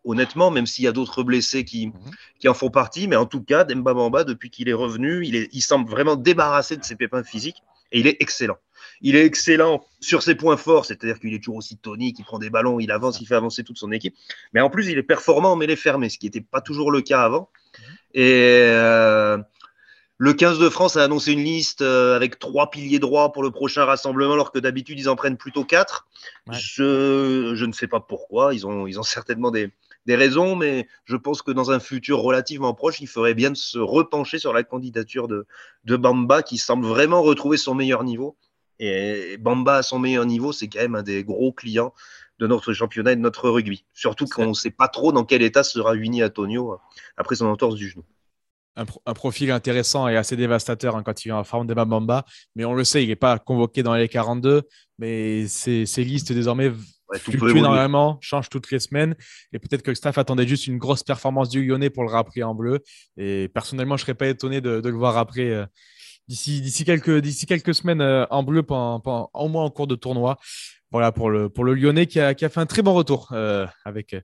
honnêtement, 0.05 0.51
même 0.51 0.67
s'il 0.67 0.85
y 0.85 0.89
a 0.89 0.93
d'autres 0.93 1.23
blessés 1.23 1.65
qui, 1.65 1.89
mmh. 1.89 1.93
qui 2.41 2.49
en 2.49 2.55
font 2.55 2.71
partie. 2.71 3.07
Mais 3.07 3.15
en 3.15 3.27
tout 3.27 3.43
cas, 3.43 3.63
Demba 3.63 3.95
Bamba, 3.95 4.25
depuis 4.25 4.51
qu'il 4.51 4.69
est 4.69 4.73
revenu, 4.73 5.25
il, 5.25 5.37
est, 5.37 5.49
il 5.53 5.61
semble 5.61 5.89
vraiment 5.89 6.17
débarrassé 6.17 6.77
de 6.77 6.83
ses 6.83 6.97
pépins 6.97 7.23
physiques 7.23 7.63
et 7.93 8.01
il 8.01 8.09
est 8.09 8.17
excellent. 8.19 8.57
Il 9.03 9.17
est 9.17 9.25
excellent 9.25 9.85
sur 10.01 10.23
ses 10.23 10.35
points 10.35 10.57
forts, 10.57 10.87
c'est-à-dire 10.87 11.19
qu'il 11.19 11.35
est 11.35 11.39
toujours 11.39 11.57
aussi 11.57 11.77
tonique, 11.77 12.19
il 12.19 12.25
prend 12.25 12.39
des 12.39 12.51
ballons, 12.51 12.81
il 12.81 12.91
avance, 12.91 13.21
il 13.21 13.27
fait 13.27 13.35
avancer 13.35 13.65
toute 13.65 13.79
son 13.79 13.93
équipe. 13.93 14.15
Mais 14.53 14.61
en 14.61 14.71
plus, 14.71 14.89
il 14.89 14.97
est 14.97 15.03
performant 15.03 15.53
en 15.53 15.57
mêlée 15.57 15.77
fermée, 15.77 16.09
ce 16.09 16.19
qui 16.19 16.27
n'était 16.27 16.41
pas 16.41 16.61
toujours 16.61 16.91
le 16.91 17.03
cas 17.03 17.23
avant. 17.23 17.51
Et 18.15 18.61
euh, 18.63 19.39
le 20.19 20.35
15 20.35 20.59
de 20.61 20.69
France 20.69 20.97
a 20.97 21.03
annoncé 21.03 21.33
une 21.33 21.43
liste 21.43 21.83
euh, 21.83 22.15
avec 22.15 22.39
trois 22.39 22.71
piliers 22.71 23.01
droits 23.01 23.33
pour 23.33 23.43
le 23.43 23.51
prochain 23.51 23.85
rassemblement, 23.85 24.35
alors 24.35 24.53
que 24.53 24.61
d'habitude, 24.61 25.01
ils 25.01 25.09
en 25.09 25.17
prennent 25.17 25.37
plutôt 25.37 25.65
quatre. 25.65 26.07
Ouais. 26.47 26.57
Je, 26.57 27.55
je, 27.57 27.65
ne 27.65 27.73
sais 27.73 27.89
pas 27.89 28.01
pourquoi. 28.01 28.55
Ils 28.55 28.67
ont, 28.67 28.87
ils 28.87 29.01
ont 29.01 29.03
certainement 29.03 29.51
des, 29.51 29.73
des 30.07 30.15
raisons, 30.15 30.55
mais 30.55 30.87
je 31.07 31.17
pense 31.17 31.43
que 31.43 31.51
dans 31.51 31.71
un 31.71 31.81
futur 31.81 32.19
relativement 32.21 32.75
proche, 32.75 33.01
il 33.01 33.09
ferait 33.09 33.35
bien 33.35 33.51
de 33.51 33.57
se 33.57 33.79
repencher 33.79 34.39
sur 34.39 34.53
la 34.53 34.63
candidature 34.63 35.29
de, 35.29 35.47
de 35.85 35.97
Bamba, 35.97 36.43
qui 36.43 36.59
semble 36.59 36.87
vraiment 36.87 37.23
retrouver 37.23 37.57
son 37.57 37.75
meilleur 37.75 38.05
niveau. 38.05 38.37
Et 38.85 39.37
Bamba 39.39 39.77
à 39.77 39.83
son 39.85 40.01
meilleur 40.01 40.27
niveau, 40.27 40.51
c'est 40.51 40.67
quand 40.67 40.81
même 40.81 40.97
un 40.97 41.05
des 41.05 41.23
gros 41.23 41.53
clients 41.53 41.95
de 42.41 42.49
notre 42.49 42.73
championnat 42.73 43.13
et 43.13 43.17
de 43.17 43.21
notre 43.21 43.49
rugby. 43.49 43.85
Surtout 43.93 44.27
qu'on 44.27 44.49
ne 44.49 44.55
sait 44.55 44.73
pas 44.73 44.89
trop 44.89 45.13
dans 45.13 45.25
quel 45.25 45.41
état 45.43 45.63
sera 45.63 45.95
Vini 45.95 46.25
Antonio 46.25 46.81
après 47.17 47.37
son 47.37 47.47
entorse 47.47 47.77
du 47.77 47.89
genou. 47.89 48.05
Un, 48.75 48.85
pro 48.85 49.01
un, 49.07 49.15
profil 49.15 49.53
intéressant 49.53 50.09
et 50.09 50.17
assez 50.17 50.35
dévastateur 50.35 50.97
hein, 50.97 51.05
quand 51.05 51.25
il 51.25 51.29
est 51.29 51.33
en 51.33 51.45
forme 51.45 51.69
de 51.69 51.75
Bamba, 51.75 52.25
mais 52.57 52.65
on 52.65 52.75
le 52.75 52.83
sait, 52.83 53.05
il 53.05 53.09
n'est 53.09 53.15
pas 53.15 53.39
convoqué 53.39 53.85
dans 53.85 53.95
les 53.95 54.09
42, 54.09 54.63
mais 54.99 55.47
ses, 55.47 55.87
ses 55.87 56.03
listes 56.03 56.33
désormais 56.33 56.71
ouais, 56.71 57.19
fluctuent 57.21 57.59
énormément, 57.59 58.19
changent 58.21 58.49
toutes 58.49 58.73
les 58.73 58.81
semaines, 58.81 59.15
et 59.53 59.61
peut-être 59.61 59.83
que 59.83 59.91
le 59.91 59.95
staff 59.95 60.19
attendait 60.19 60.49
juste 60.49 60.67
une 60.67 60.79
grosse 60.79 61.05
performance 61.05 61.51
du 61.51 61.65
Lyonnais 61.65 61.91
pour 61.91 62.03
le 62.03 62.11
rappeler 62.11 62.43
en 62.43 62.55
bleu, 62.55 62.81
et 63.19 63.49
personnellement, 63.49 63.97
je 63.97 64.03
ne 64.03 64.07
serais 64.07 64.15
pas 64.15 64.27
étonné 64.27 64.61
de, 64.61 64.81
de 64.81 64.89
le 64.89 64.97
voir 64.97 65.19
après 65.19 65.51
euh, 65.51 65.67
d'ici 66.29 66.85
quelques, 66.85 67.19
d'ici 67.19 67.47
quelques 67.47 67.75
semaines 67.75 68.03
en 68.03 68.43
bleu, 68.43 68.63
pendant, 68.63 69.31
au 69.33 69.49
moins 69.49 69.65
en 69.65 69.71
cours 69.71 69.87
de 69.87 69.95
tournoi. 69.95 70.39
Voilà 70.91 71.11
pour 71.11 71.31
le, 71.31 71.49
pour 71.49 71.65
le 71.65 71.75
Lyonnais 71.75 72.07
qui 72.07 72.21
a, 72.21 72.35
qui 72.35 72.45
a 72.45 72.49
fait 72.49 72.61
un 72.61 72.67
très 72.67 72.83
bon 72.83 72.93
retour 72.93 73.33
avec, 73.85 74.15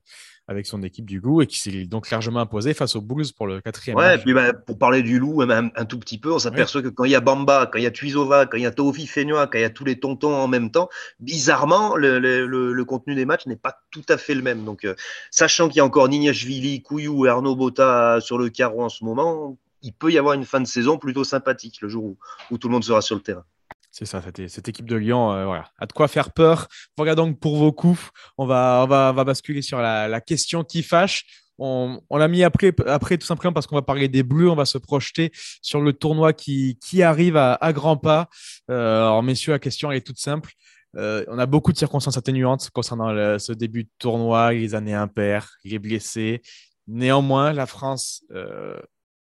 avec 0.49 0.65
son 0.65 0.81
équipe 0.81 1.05
du 1.05 1.19
Loup 1.19 1.43
et 1.43 1.47
qui 1.47 1.59
s'est 1.59 1.85
donc 1.85 2.09
largement 2.09 2.39
imposé 2.39 2.73
face 2.73 2.95
aux 2.95 3.01
Bulls 3.01 3.31
pour 3.37 3.45
le 3.45 3.61
quatrième. 3.61 3.95
Ouais, 3.97 4.17
puis 4.17 4.33
bah, 4.33 4.51
pour 4.51 4.79
parler 4.79 5.03
du 5.03 5.19
Loup, 5.19 5.43
un, 5.43 5.69
un 5.75 5.85
tout 5.85 5.99
petit 5.99 6.17
peu, 6.17 6.33
on 6.33 6.39
s'aperçoit 6.39 6.81
que 6.81 6.87
quand 6.87 7.05
il 7.05 7.11
y 7.11 7.15
a 7.15 7.19
Bamba, 7.21 7.69
quand 7.71 7.77
il 7.77 7.83
y 7.83 7.87
a 7.87 7.91
Tuizova, 7.91 8.47
quand 8.47 8.57
il 8.57 8.63
y 8.63 8.65
a 8.65 8.71
Tofi 8.71 9.05
Fenua, 9.05 9.45
quand 9.45 9.59
il 9.59 9.61
y 9.61 9.65
a 9.65 9.69
tous 9.69 9.85
les 9.85 9.99
tontons 9.99 10.33
en 10.33 10.47
même 10.47 10.71
temps, 10.71 10.89
bizarrement, 11.19 11.95
le, 11.95 12.17
le, 12.17 12.47
le, 12.47 12.85
contenu 12.85 13.13
des 13.13 13.25
matchs 13.25 13.45
n'est 13.45 13.57
pas 13.57 13.79
tout 13.91 14.05
à 14.09 14.17
fait 14.17 14.33
le 14.33 14.41
même. 14.41 14.65
Donc, 14.65 14.85
euh, 14.85 14.95
sachant 15.29 15.67
qu'il 15.67 15.77
y 15.77 15.81
a 15.81 15.85
encore 15.85 16.09
Nignashvili, 16.09 16.81
Couillou 16.81 17.27
et 17.27 17.29
Arnaud 17.29 17.55
Botta 17.55 18.19
sur 18.19 18.39
le 18.39 18.49
carreau 18.49 18.81
en 18.81 18.89
ce 18.89 19.03
moment, 19.03 19.55
il 19.81 19.93
peut 19.93 20.11
y 20.11 20.17
avoir 20.17 20.33
une 20.33 20.45
fin 20.45 20.61
de 20.61 20.67
saison 20.67 20.97
plutôt 20.97 21.23
sympathique 21.23 21.81
le 21.81 21.89
jour 21.89 22.03
où, 22.03 22.17
où 22.51 22.57
tout 22.57 22.67
le 22.67 22.73
monde 22.73 22.83
sera 22.83 23.01
sur 23.01 23.15
le 23.15 23.21
terrain. 23.21 23.45
C'est 23.91 24.05
ça, 24.05 24.21
cette, 24.21 24.67
équipe 24.67 24.87
de 24.87 24.95
Lyon, 24.95 25.31
euh, 25.33 25.59
a 25.79 25.85
de 25.85 25.91
quoi 25.93 26.07
faire 26.07 26.31
peur. 26.31 26.67
Voilà 26.95 27.15
donc 27.15 27.39
pour 27.39 27.57
vos 27.57 27.71
coups. 27.71 27.99
On 28.37 28.45
va, 28.45 28.81
on 28.83 28.87
va, 28.87 29.11
va 29.11 29.23
basculer 29.23 29.61
sur 29.61 29.79
la, 29.79 30.21
question 30.21 30.63
qui 30.63 30.83
fâche. 30.83 31.25
On, 31.57 31.99
l'a 32.11 32.27
mis 32.27 32.43
après, 32.43 32.73
après 32.85 33.17
tout 33.17 33.25
simplement 33.25 33.51
parce 33.51 33.67
qu'on 33.67 33.75
va 33.75 33.81
parler 33.81 34.07
des 34.07 34.23
Bleus. 34.23 34.49
On 34.49 34.55
va 34.55 34.65
se 34.65 34.77
projeter 34.77 35.31
sur 35.61 35.81
le 35.81 35.91
tournoi 35.91 36.33
qui, 36.33 36.77
qui 36.79 37.01
arrive 37.01 37.35
à, 37.35 37.73
grands 37.73 37.97
pas. 37.97 38.29
Euh, 38.69 39.01
alors, 39.01 39.23
messieurs, 39.23 39.53
la 39.53 39.59
question 39.59 39.91
est 39.91 40.05
toute 40.05 40.19
simple. 40.19 40.51
Euh, 40.95 41.25
on 41.27 41.37
a 41.39 41.45
beaucoup 41.45 41.73
de 41.73 41.77
circonstances 41.77 42.17
atténuantes 42.17 42.69
concernant 42.69 43.09
ce 43.39 43.53
début 43.53 43.83
de 43.83 43.89
tournoi, 43.97 44.53
les 44.53 44.75
années 44.75 44.93
impaires, 44.93 45.57
les 45.63 45.79
blessés. 45.79 46.41
Néanmoins, 46.87 47.53
la 47.53 47.65
France 47.65 48.23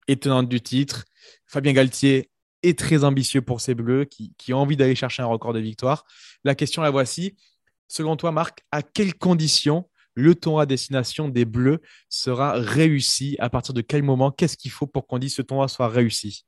est 0.08 0.22
tenante 0.22 0.48
du 0.48 0.60
titre. 0.60 1.04
Fabien 1.46 1.72
Galtier 1.72 2.30
est 2.62 2.78
très 2.78 3.04
ambitieux 3.04 3.42
pour 3.42 3.60
ses 3.60 3.74
Bleus, 3.74 4.04
qui, 4.04 4.34
qui 4.36 4.52
ont 4.52 4.58
envie 4.58 4.76
d'aller 4.76 4.94
chercher 4.94 5.22
un 5.22 5.26
record 5.26 5.52
de 5.52 5.60
victoire. 5.60 6.04
La 6.44 6.54
question 6.54 6.82
la 6.82 6.90
voici. 6.90 7.36
Selon 7.86 8.16
toi, 8.16 8.32
Marc, 8.32 8.64
à 8.72 8.82
quelles 8.82 9.14
conditions 9.14 9.88
le 10.14 10.34
tournoi 10.34 10.62
à 10.62 10.66
destination 10.66 11.28
des 11.28 11.44
Bleus 11.44 11.80
sera 12.08 12.52
réussi? 12.54 13.36
À 13.38 13.48
partir 13.48 13.72
de 13.72 13.80
quel 13.80 14.02
moment? 14.02 14.32
Qu'est-ce 14.32 14.56
qu'il 14.56 14.70
faut 14.70 14.86
pour 14.86 15.06
qu'on 15.06 15.18
dise 15.18 15.34
ce 15.34 15.42
tournoi 15.42 15.68
soit 15.68 15.88
réussi? 15.88 16.44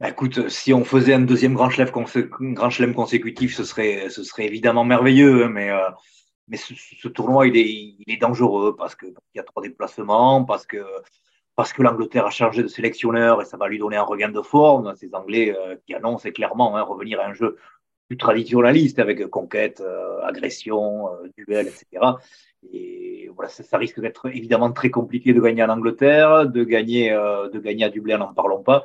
Bah, 0.00 0.08
Écoute, 0.08 0.48
si 0.48 0.72
on 0.72 0.84
faisait 0.84 1.14
un 1.14 1.20
deuxième 1.20 1.54
grand 1.54 1.70
chelem, 1.70 2.94
consécutif, 2.94 3.54
ce 3.54 3.64
serait, 3.64 4.08
évidemment 4.38 4.84
merveilleux, 4.84 5.44
hein, 5.44 5.48
mais, 5.48 5.70
euh, 5.70 5.90
ce, 6.54 7.08
tournoi, 7.08 7.48
il 7.48 7.56
est, 7.56 7.68
il 7.68 8.04
est 8.06 8.18
dangereux 8.18 8.74
parce 8.76 8.94
qu'il 8.94 9.14
y 9.34 9.38
a 9.38 9.42
trop 9.42 9.60
déplacements, 9.60 10.44
parce 10.44 10.66
que 10.66 10.78
parce 11.56 11.72
que 11.72 11.82
l'Angleterre 11.82 12.26
a 12.26 12.30
changé 12.30 12.62
de 12.62 12.68
sélectionneur 12.68 13.40
et 13.40 13.46
ça 13.46 13.56
va 13.56 13.66
lui 13.66 13.78
donner 13.78 13.96
un 13.96 14.02
regain 14.02 14.28
de 14.28 14.42
forme. 14.42 14.94
Ces 14.94 15.14
Anglais 15.14 15.56
euh, 15.58 15.76
qui 15.86 15.94
annoncent 15.94 16.30
clairement 16.30 16.76
hein, 16.76 16.82
revenir 16.82 17.18
à 17.20 17.26
un 17.26 17.32
jeu 17.32 17.56
plus 18.08 18.18
traditionnaliste 18.18 18.98
avec 18.98 19.26
conquête, 19.28 19.80
euh, 19.80 20.20
agression, 20.22 21.08
euh, 21.08 21.28
duel, 21.36 21.66
etc. 21.66 22.18
Et 22.72 23.30
voilà, 23.34 23.48
ça, 23.48 23.78
risque 23.78 24.00
d'être 24.00 24.26
évidemment 24.26 24.70
très 24.70 24.90
compliqué 24.90 25.32
de 25.32 25.40
gagner 25.40 25.64
en 25.64 25.70
Angleterre, 25.70 26.46
de 26.46 26.62
gagner, 26.62 27.10
de 27.10 27.58
gagner 27.58 27.84
à 27.84 27.90
Dublin, 27.90 28.18
n'en 28.18 28.34
parlons 28.34 28.62
pas. 28.62 28.84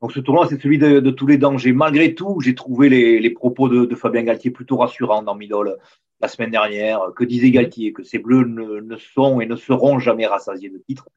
Donc 0.00 0.12
ce 0.12 0.20
tournoi, 0.20 0.46
c'est 0.48 0.60
celui 0.60 0.78
de, 0.78 1.00
tous 1.10 1.26
les 1.26 1.38
dangers. 1.38 1.72
Malgré 1.72 2.14
tout, 2.14 2.40
j'ai 2.40 2.54
trouvé 2.54 2.88
les, 2.88 3.30
propos 3.30 3.68
de, 3.68 3.94
Fabien 3.94 4.22
Galtier 4.22 4.50
plutôt 4.50 4.76
rassurants 4.76 5.22
dans 5.22 5.34
Midol 5.34 5.78
la 6.20 6.28
semaine 6.28 6.50
dernière. 6.50 7.12
Que 7.16 7.24
disait 7.24 7.50
Galtier? 7.50 7.92
Que 7.92 8.02
ces 8.02 8.18
Bleus 8.18 8.44
ne, 8.44 8.80
ne 8.80 8.96
sont 8.96 9.40
et 9.40 9.46
ne 9.46 9.56
seront 9.56 9.98
jamais 9.98 10.26
rassasiés 10.26 10.68
de 10.68 10.78
titres 10.78 11.08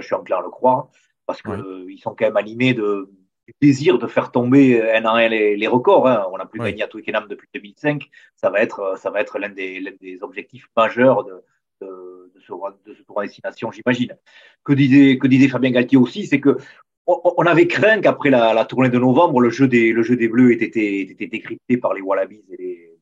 je 0.00 0.06
suis 0.06 0.14
enclin 0.14 0.38
à 0.38 0.42
le 0.42 0.50
croire, 0.50 0.88
parce 1.26 1.42
qu'ils 1.42 1.98
sont 2.00 2.14
quand 2.14 2.26
même 2.26 2.36
animés 2.36 2.74
de, 2.74 3.10
du 3.46 3.54
désir 3.60 3.98
de 3.98 4.06
faire 4.06 4.30
tomber 4.30 4.80
un 4.92 5.04
à 5.04 5.12
un 5.12 5.28
les, 5.28 5.66
records. 5.66 6.08
Hein. 6.08 6.26
On 6.32 6.38
n'a 6.38 6.46
plus 6.46 6.60
gagné 6.60 6.82
à 6.82 6.88
Twickenham 6.88 7.26
depuis 7.28 7.48
2005. 7.54 8.08
Ça 8.36 8.50
va 8.50 8.60
être, 8.60 8.98
ça 8.98 9.10
va 9.10 9.20
être 9.20 9.38
l'un 9.38 9.50
des, 9.50 9.96
des, 10.00 10.22
objectifs 10.22 10.68
majeurs 10.76 11.24
de, 11.24 11.42
de, 11.80 12.32
de 12.34 12.40
ce, 12.40 12.52
de 12.86 12.94
ce 12.94 13.20
destination, 13.22 13.70
j'imagine. 13.72 14.16
Que 14.64 14.72
disait, 14.72 15.18
que 15.18 15.26
disait 15.26 15.48
Fabien 15.48 15.70
Galtier 15.70 15.98
aussi, 15.98 16.26
c'est 16.26 16.40
que 16.40 16.58
on 17.04 17.44
avait 17.46 17.66
craint 17.66 18.00
qu'après 18.00 18.30
la, 18.30 18.54
la, 18.54 18.64
tournée 18.64 18.88
de 18.88 18.98
novembre, 18.98 19.40
le 19.40 19.50
jeu 19.50 19.66
des, 19.66 19.92
le 19.92 20.04
jeu 20.04 20.14
des 20.14 20.28
Bleus 20.28 20.52
ait 20.52 20.62
été, 20.62 21.00
été 21.00 21.26
décrypté 21.26 21.76
par 21.76 21.94
les 21.94 22.00
Wallabies 22.00 22.44
et 22.50 22.56
les, 22.56 23.00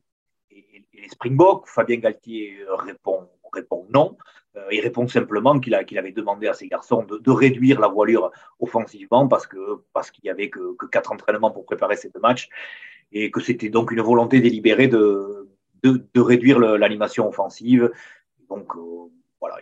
et, 0.49 0.85
et 0.93 1.01
les 1.01 1.09
Springboks. 1.09 1.67
Fabien 1.67 1.97
Galtier 1.97 2.57
répond, 2.79 3.29
répond 3.53 3.85
non. 3.93 4.17
Euh, 4.57 4.67
il 4.71 4.81
répond 4.81 5.07
simplement 5.07 5.59
qu'il 5.59 5.73
avait 5.75 6.11
demandé 6.11 6.47
à 6.47 6.53
ses 6.53 6.67
garçons 6.67 7.03
de, 7.03 7.31
réduire 7.31 7.79
la 7.79 7.87
voilure 7.87 8.31
offensivement 8.59 9.27
parce 9.27 9.47
qu'il 9.47 10.25
y 10.25 10.29
avait 10.29 10.49
que, 10.49 10.75
quatre 10.91 11.11
entraînements 11.11 11.51
pour 11.51 11.65
préparer 11.65 11.95
ces 11.95 12.09
deux 12.09 12.19
matchs 12.19 12.49
et 13.13 13.31
que 13.31 13.39
c'était 13.39 13.69
donc 13.69 13.91
une 13.91 14.01
volonté 14.01 14.41
délibérée 14.41 14.87
de 14.87 15.41
de, 15.83 16.21
réduire 16.21 16.59
l'animation 16.59 17.27
offensive. 17.27 17.91
Donc 18.49 18.75
euh, 18.75 19.09
voilà, 19.39 19.57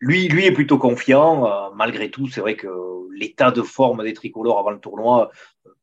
lui 0.00 0.28
lui 0.28 0.46
est 0.46 0.52
plutôt 0.52 0.78
confiant. 0.78 1.46
Euh, 1.46 1.70
malgré 1.74 2.10
tout, 2.10 2.28
c'est 2.28 2.40
vrai 2.40 2.56
que 2.56 2.68
l'état 3.12 3.50
de 3.50 3.62
forme 3.62 4.02
des 4.02 4.14
tricolores 4.14 4.58
avant 4.58 4.70
le 4.70 4.80
tournoi 4.80 5.30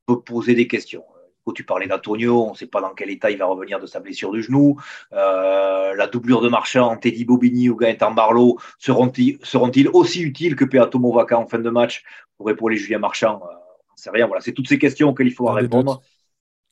peut 0.06 0.22
poser 0.22 0.56
des 0.56 0.68
questions 0.68 1.04
tu 1.54 1.64
parlais 1.64 1.88
d'Antonio, 1.88 2.46
on 2.46 2.52
ne 2.52 2.56
sait 2.56 2.68
pas 2.68 2.82
dans 2.82 2.94
quel 2.94 3.10
état 3.10 3.32
il 3.32 3.38
va 3.38 3.46
revenir 3.46 3.80
de 3.80 3.86
sa 3.86 4.00
blessure 4.00 4.32
du 4.32 4.44
genou. 4.44 4.80
Euh, 5.14 5.96
la 5.96 6.08
doublure 6.08 6.42
de 6.42 6.50
Marchand, 6.50 6.98
Teddy 6.98 7.26
Bobigny 7.26 7.70
ou 7.70 7.76
Gaëtan 7.76 8.12
Barlow 8.12 8.58
seront-ils 8.78 9.40
seront 9.44 9.72
aussi 9.94 10.22
utiles 10.22 10.56
que 10.56 10.66
Peato 10.66 11.00
Movaca 11.00 11.38
en 11.38 11.48
fin 11.48 11.60
de 11.60 11.70
match 11.70 12.04
pour 12.38 12.50
épauler 12.50 12.78
Julien 12.78 13.00
Marchand? 13.00 13.42
Euh, 13.44 13.54
On 13.90 13.94
ne 13.94 13.98
sait 13.98 14.10
rien. 14.10 14.28
Voilà, 14.28 14.42
c'est 14.42 14.54
toutes 14.54 14.70
ces 14.70 14.80
questions 14.80 15.10
auxquelles 15.10 15.28
il 15.28 15.34
faudra 15.34 15.54
répondre. 15.54 16.02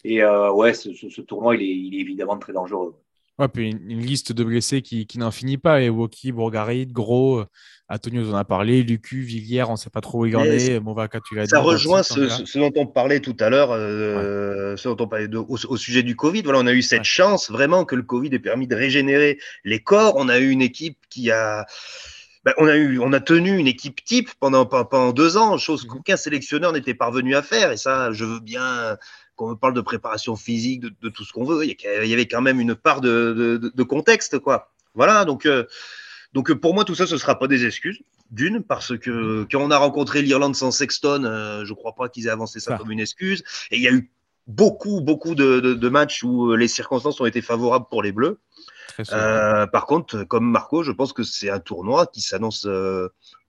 Et 0.04 0.24
euh, 0.24 0.52
ouais, 0.52 0.74
ce, 0.74 1.22
tournoi, 1.22 1.56
il 1.56 1.62
est, 1.64 1.76
il 1.76 1.96
est 1.96 2.02
évidemment 2.02 2.38
très 2.38 2.54
dangereux. 2.54 2.96
Ouais, 3.40 3.48
puis 3.48 3.70
une, 3.70 4.00
liste 4.00 4.32
de 4.32 4.44
blessés 4.44 4.82
qui, 4.82 5.06
qui 5.06 5.20
n'en 5.20 5.32
finit 5.32 5.58
pas. 5.58 5.82
Et 5.82 5.90
Woki, 5.90 6.32
Bourgarit, 6.32 6.88
Gros, 6.88 7.46
Antonio 7.90 8.22
vous 8.22 8.34
en 8.34 8.38
a 8.38 8.44
parlé, 8.44 8.84
Lucu, 8.84 9.22
Villiers, 9.22 9.64
on 9.64 9.74
ne 9.74 9.78
sait 9.78 9.90
pas 9.90 10.02
trop 10.02 10.20
où 10.20 10.26
il 10.26 10.36
en 10.36 10.44
est. 10.44 10.80
Movaka, 10.82 11.22
tu 11.22 11.36
l'as 11.36 11.48
Ça 11.48 11.60
rejoint 11.60 12.04
ce, 12.04 12.58
dont 12.58 12.74
on 12.76 12.86
parlait 12.86 13.22
tout 13.22 13.36
à 13.40 13.50
l'heure, 13.50 13.72
euh, 13.72 14.76
ce 14.76 14.90
dont 14.90 14.98
on 15.00 15.08
parlait 15.08 15.30
de, 15.30 15.38
au, 15.38 15.78
sujet 15.78 16.04
du 16.04 16.18
Covid. 16.18 16.42
Voilà, 16.42 16.60
on 16.60 16.68
a 16.68 16.74
eu 16.74 16.82
cette 16.82 17.06
chance 17.06 17.50
vraiment 17.50 17.86
que 17.86 17.96
le 17.96 18.04
Covid 18.04 18.30
ait 18.34 18.40
permis 18.40 18.68
de 18.68 18.76
régénérer 18.76 19.40
les 19.64 19.80
corps. 19.80 20.16
On 20.18 20.28
a 20.28 20.38
eu 20.38 20.50
une 20.50 20.62
équipe 20.62 20.98
qui 21.10 21.32
a. 21.32 21.66
Ben, 22.44 22.54
on, 22.58 22.68
a 22.68 22.76
eu, 22.76 23.00
on 23.00 23.14
a 23.14 23.20
tenu 23.22 23.58
une 23.58 23.68
équipe 23.68 24.04
type 24.04 24.30
pendant, 24.40 24.66
pendant 24.66 25.12
deux 25.12 25.38
ans, 25.38 25.58
chose 25.58 25.86
mmh 25.86 25.88
qu'aucun 25.88 26.18
sélectionneur 26.18 26.74
n'était 26.74 26.94
parvenu 26.94 27.36
à 27.36 27.42
faire. 27.42 27.72
Et 27.72 27.78
ça, 27.78 28.12
je 28.12 28.26
veux 28.26 28.40
bien 28.42 28.98
qu'on 29.38 29.56
parle 29.56 29.74
de 29.74 29.82
préparation 29.82 30.36
physique, 30.36 30.82
de, 30.82 31.10
tout 31.10 31.24
ce 31.24 31.32
qu'on 31.32 31.46
veut, 31.46 31.64
il 31.64 31.78
y 32.10 32.14
avait 32.14 32.28
quand 32.28 32.42
même 32.42 32.60
une 32.60 32.76
part 32.76 33.00
de, 33.00 33.84
contexte, 33.88 34.40
quoi. 34.40 34.74
Voilà, 34.96 35.24
donc, 35.26 35.46
euh, 35.46 35.64
donc 36.34 36.52
pour 36.54 36.74
moi, 36.74 36.84
tout 36.84 36.96
ça, 36.96 37.08
ce 37.08 37.14
ne 37.14 37.20
sera 37.20 37.40
pas 37.40 37.48
des 37.48 37.66
excuses. 37.66 38.02
D'une, 38.32 38.62
parce 38.62 38.98
que 38.98 39.48
quand 39.50 39.62
on 39.62 39.72
a 39.72 39.78
rencontré 39.78 40.22
l'Irlande 40.22 40.56
sans 40.56 40.72
Sexton, 40.72 41.24
euh, 41.24 41.64
je 41.64 41.72
ne 41.72 41.76
crois 41.76 41.96
pas 41.96 42.10
qu'ils 42.10 42.26
aient 42.26 42.32
avancé 42.32 42.60
ça 42.60 42.78
comme 42.78 42.92
une 42.92 43.00
excuse. 43.00 43.44
Et 43.72 43.78
il 43.78 43.82
y 43.82 43.88
a 43.88 43.92
eu 43.92 44.12
beaucoup, 44.48 45.00
beaucoup 45.00 45.36
de, 45.36 45.90
matchs 45.90 46.24
où 46.24 46.54
les 46.54 46.68
circonstances 46.68 47.22
ont 47.22 47.26
été 47.26 47.42
favorables 47.42 47.86
pour 47.90 48.04
les 48.04 48.12
Bleus. 48.12 48.40
Euh, 49.12 49.68
par 49.68 49.86
contre, 49.86 50.24
comme 50.24 50.50
Marco, 50.50 50.84
je 50.84 50.92
pense 50.92 51.14
que 51.14 51.24
c'est 51.24 51.50
un 51.50 51.60
tournoi 51.60 52.08
qui 52.08 52.22
s'annonce 52.22 52.68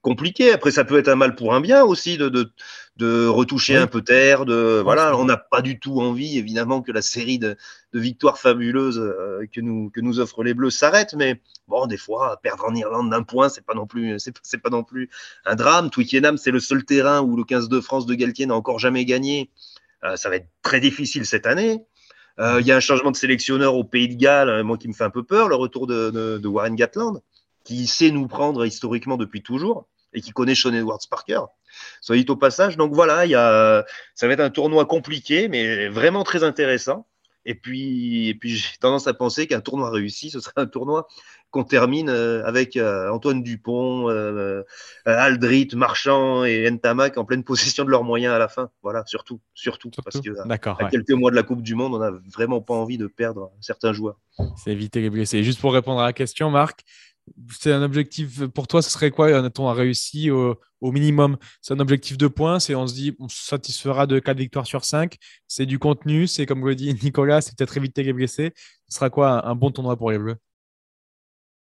compliqué. 0.01 0.53
Après, 0.53 0.71
ça 0.71 0.85
peut 0.85 0.97
être 0.97 1.07
un 1.07 1.15
mal 1.15 1.35
pour 1.35 1.53
un 1.53 1.61
bien 1.61 1.83
aussi 1.83 2.17
de, 2.17 2.29
de, 2.29 2.51
de 2.97 3.27
retoucher 3.27 3.75
un 3.75 3.87
peu 3.87 4.01
terre. 4.01 4.45
De, 4.45 4.81
voilà, 4.83 5.17
on 5.17 5.25
n'a 5.25 5.37
pas 5.37 5.61
du 5.61 5.79
tout 5.79 5.99
envie, 5.99 6.37
évidemment, 6.37 6.81
que 6.81 6.91
la 6.91 7.01
série 7.01 7.39
de, 7.39 7.57
de 7.93 7.99
victoires 7.99 8.37
fabuleuses 8.37 8.99
euh, 8.99 9.45
que, 9.51 9.61
nous, 9.61 9.89
que 9.89 10.01
nous 10.01 10.19
offrent 10.19 10.43
les 10.43 10.53
Bleus 10.53 10.69
s'arrête. 10.69 11.13
Mais 11.15 11.41
bon, 11.67 11.85
des 11.87 11.97
fois, 11.97 12.39
perdre 12.41 12.65
en 12.65 12.75
Irlande 12.75 13.09
d'un 13.09 13.23
point, 13.23 13.49
c'est 13.49 13.65
pas 13.65 13.73
non 13.73 13.87
plus, 13.87 14.17
c'est, 14.19 14.57
pas 14.57 14.69
non 14.69 14.83
plus 14.83 15.09
un 15.45 15.55
drame. 15.55 15.89
Twickenham, 15.89 16.37
c'est 16.37 16.51
le 16.51 16.59
seul 16.59 16.85
terrain 16.85 17.21
où 17.21 17.35
le 17.35 17.43
15 17.43 17.69
de 17.69 17.81
France 17.81 18.05
de 18.05 18.15
Galtier 18.15 18.45
n'a 18.45 18.55
encore 18.55 18.79
jamais 18.79 19.05
gagné. 19.05 19.49
Euh, 20.05 20.15
ça 20.15 20.29
va 20.29 20.37
être 20.37 20.47
très 20.61 20.79
difficile 20.79 21.25
cette 21.25 21.45
année. 21.45 21.83
Euh, 22.39 22.61
il 22.61 22.67
y 22.67 22.71
a 22.71 22.75
un 22.75 22.79
changement 22.79 23.11
de 23.11 23.17
sélectionneur 23.17 23.75
au 23.75 23.83
Pays 23.83 24.07
de 24.07 24.15
Galles, 24.15 24.63
moi 24.63 24.77
qui 24.77 24.87
me 24.87 24.93
fait 24.93 25.03
un 25.03 25.09
peu 25.09 25.23
peur, 25.23 25.49
le 25.49 25.55
retour 25.55 25.87
de, 25.87 26.09
de, 26.09 26.37
de 26.37 26.47
Warren 26.47 26.75
Gatland 26.75 27.21
qui 27.69 27.85
sait 27.85 28.09
nous 28.09 28.27
prendre 28.27 28.65
historiquement 28.65 29.15
depuis 29.15 29.43
toujours 29.43 29.87
et 30.13 30.21
qui 30.21 30.31
connaît 30.31 30.55
Sean 30.55 30.73
Edwards 30.73 30.99
Parker. 31.09 31.41
Soit 32.01 32.15
dit 32.15 32.25
au 32.27 32.35
passage. 32.35 32.77
Donc 32.77 32.93
voilà, 32.93 33.25
il 33.25 33.31
y 33.31 33.35
a, 33.35 33.85
ça 34.15 34.27
va 34.27 34.33
être 34.33 34.39
un 34.39 34.49
tournoi 34.49 34.85
compliqué, 34.85 35.47
mais 35.47 35.87
vraiment 35.87 36.23
très 36.23 36.43
intéressant. 36.43 37.05
Et 37.49 37.55
puis, 37.55 38.29
et 38.29 38.35
puis 38.35 38.51
j'ai 38.51 38.77
tendance 38.79 39.07
à 39.07 39.13
penser 39.15 39.47
qu'un 39.47 39.59
tournoi 39.59 39.89
réussi, 39.89 40.29
ce 40.29 40.39
sera 40.39 40.53
un 40.57 40.67
tournoi 40.67 41.07
qu'on 41.49 41.63
termine 41.63 42.07
euh, 42.07 42.45
avec 42.45 42.77
euh, 42.77 43.09
Antoine 43.09 43.41
Dupont, 43.41 44.07
euh, 44.07 44.61
Aldrit, 45.07 45.69
Marchand 45.73 46.43
et 46.43 46.69
Ntamak 46.69 47.17
en 47.17 47.25
pleine 47.25 47.43
possession 47.43 47.85
de 47.85 47.89
leurs 47.89 48.03
moyens 48.03 48.35
à 48.35 48.37
la 48.37 48.49
fin. 48.49 48.69
Voilà, 48.83 49.03
surtout, 49.07 49.41
surtout, 49.55 49.89
parce 50.03 50.21
que 50.21 50.29
à, 50.47 50.89
quelques 50.91 51.09
mois 51.09 51.31
de 51.31 51.35
la 51.35 51.41
Coupe 51.41 51.63
du 51.63 51.73
Monde, 51.73 51.95
on 51.95 51.97
n'a 51.97 52.11
vraiment 52.31 52.61
pas 52.61 52.75
envie 52.75 52.99
de 52.99 53.07
perdre 53.07 53.51
certains 53.61 53.93
joueurs. 53.93 54.19
C'est 54.55 54.71
éviter 54.71 55.01
les 55.01 55.09
blessés. 55.09 55.43
Juste 55.43 55.59
pour 55.59 55.73
répondre 55.73 56.01
à 56.01 56.05
la 56.05 56.13
question, 56.13 56.51
Marc, 56.51 56.83
c'est 57.51 57.71
un 57.71 57.81
objectif 57.83 58.45
pour 58.47 58.67
toi, 58.67 58.81
ce 58.81 58.89
serait 58.89 59.11
quoi 59.11 59.29
On 59.57 59.67
a 59.67 59.73
réussi 59.73 60.31
au, 60.31 60.57
minimum? 60.81 61.37
C'est 61.61 61.73
un 61.73 61.79
objectif 61.79 62.17
de 62.17 62.27
points, 62.27 62.59
c'est 62.59 62.75
on 62.75 62.87
se 62.87 62.93
dit 62.93 63.15
on 63.19 63.29
se 63.29 63.43
satisfera 63.43 64.07
de 64.07 64.19
4 64.19 64.37
victoires 64.37 64.67
sur 64.67 64.85
5, 64.85 65.17
c'est 65.47 65.65
du 65.65 65.79
contenu, 65.79 66.27
c'est 66.27 66.45
comme 66.45 66.65
le 66.65 66.75
dit 66.75 66.93
Nicolas, 67.03 67.41
c'est 67.41 67.57
peut-être 67.57 67.77
éviter 67.77 68.03
les 68.03 68.13
blessés. 68.13 68.53
Ce 68.87 68.95
sera 68.95 69.09
quoi 69.09 69.47
un, 69.47 69.55
bon 69.55 69.71
tournoi 69.71 69.97
pour 69.97 70.11
les 70.11 70.17
Bleus? 70.17 70.37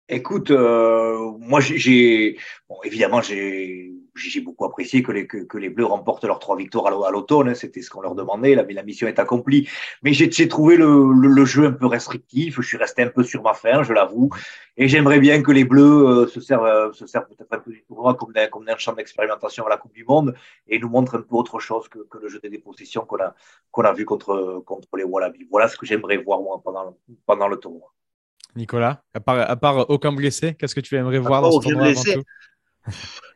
Écoute, 0.09 0.51
euh, 0.51 1.33
moi 1.39 1.61
j'ai, 1.61 2.39
bon, 2.69 2.77
évidemment 2.85 3.23
j'ai 3.23 3.95
j'ai 4.15 4.41
beaucoup 4.41 4.65
apprécié 4.65 5.03
que 5.03 5.13
les, 5.13 5.27
que, 5.27 5.59
les 5.59 5.69
Bleus 5.69 5.87
remportent 5.87 6.25
leurs 6.25 6.39
trois 6.39 6.57
victoires 6.57 6.87
à 6.87 7.11
l'automne. 7.11 7.49
Hein, 7.49 7.55
c'était 7.55 7.83
ce 7.83 7.91
qu'on 7.91 8.01
leur 8.01 8.15
demandait. 8.15 8.55
La, 8.55 8.63
la 8.63 8.83
mission 8.83 9.09
est 9.09 9.19
accomplie. 9.19 9.69
Mais 10.03 10.13
j'ai 10.13 10.49
trouvé 10.49 10.77
le, 10.77 11.13
le, 11.13 11.45
jeu 11.45 11.67
un 11.67 11.73
peu 11.73 11.87
restrictif. 11.87 12.57
Je 12.61 12.67
suis 12.67 12.77
resté 12.77 13.03
un 13.03 13.09
peu 13.09 13.25
sur 13.25 13.43
ma 13.43 13.55
faim, 13.55 13.83
je 13.83 13.93
l'avoue. 13.93 14.31
Et 14.77 14.89
j'aimerais 14.89 15.21
bien 15.21 15.43
que 15.43 15.51
les 15.53 15.65
Bleus 15.65 16.07
euh, 16.07 16.27
se 16.27 16.41
servent, 16.41 16.67
euh, 16.67 16.93
se 16.93 17.07
servent 17.07 17.27
peut-être 17.27 17.53
un 17.53 17.59
peu 17.59 17.73
du 17.73 17.83
tournoi 17.85 18.15
comme 18.15 18.33
d'un, 18.33 18.47
comme 18.49 18.67
champ 18.79 18.93
d'expérimentation 18.93 19.67
à 19.67 19.69
la 19.69 19.77
Coupe 19.77 19.95
du 19.95 20.05
Monde 20.05 20.35
et 20.69 20.79
nous 20.79 20.89
montrent 20.89 21.17
un 21.17 21.23
peu 21.23 21.35
autre 21.37 21.59
chose 21.59 21.89
que, 21.89 21.99
que 21.99 22.19
le 22.19 22.29
jeu 22.29 22.41
des 22.41 22.51
dépositions 22.51 23.05
qu'on 23.05 23.19
a, 23.19 23.35
qu'on 23.71 23.83
a 23.83 23.93
vu 23.93 24.05
contre, 24.05 24.63
contre 24.65 24.97
les 24.97 25.05
Wallabies. 25.05 25.47
Voilà 25.51 25.69
ce 25.69 25.77
que 25.77 25.87
j'aimerais 25.87 26.19
voir 26.19 26.41
moi 26.41 26.61
pendant, 26.63 26.97
pendant 27.27 27.49
le 27.49 27.57
tournoi. 27.57 27.93
Nicolas, 28.57 29.03
à 29.15 29.21
part, 29.21 29.51
à 29.51 29.57
part 29.57 29.91
aucun 29.91 30.13
blessé, 30.13 30.55
qu'est-ce 30.55 30.75
que 30.75 30.81
tu 30.81 30.97
aimerais 30.97 31.19
voir 31.19 31.43
dans 31.43 31.61
ce 31.61 31.69
tournoi 31.69 31.93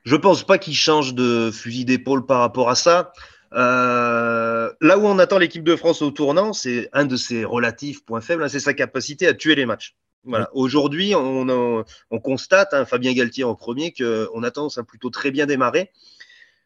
je 0.04 0.16
pense 0.16 0.44
pas 0.44 0.59
qu'il 0.59 0.74
change 0.74 1.14
de 1.14 1.50
fusil 1.50 1.85
d'épaule 1.85 2.26
par 2.26 2.40
rapport 2.40 2.70
à 2.70 2.74
ça. 2.74 3.12
Euh, 3.54 4.70
là 4.81 4.98
où 4.98 5.07
on 5.07 5.18
attend 5.18 5.38
l'équipe 5.38 5.64
de 5.64 5.76
France 5.76 6.02
au 6.02 6.11
tournant, 6.11 6.52
c'est 6.52 6.88
un 6.92 7.04
de 7.04 7.16
ses 7.16 7.44
relatifs 7.44 8.04
points 8.04 8.20
faibles, 8.20 8.42
hein, 8.42 8.48
c'est 8.48 8.61
sa 8.61 8.74
capacité 8.74 9.26
à 9.26 9.35
tuer 9.35 9.54
les 9.54 9.66
matchs. 9.66 9.96
Voilà. 10.24 10.50
Aujourd'hui, 10.52 11.14
on, 11.14 11.85
constate, 12.22 12.74
hein, 12.74 12.85
Fabien 12.85 13.14
Galtier 13.14 13.44
en 13.44 13.54
premier, 13.54 13.92
qu'on 13.92 14.42
a 14.42 14.50
tendance 14.50 14.76
à 14.78 14.83
plutôt 14.83 15.11
très 15.11 15.31
bien 15.31 15.46
démarrer, 15.46 15.90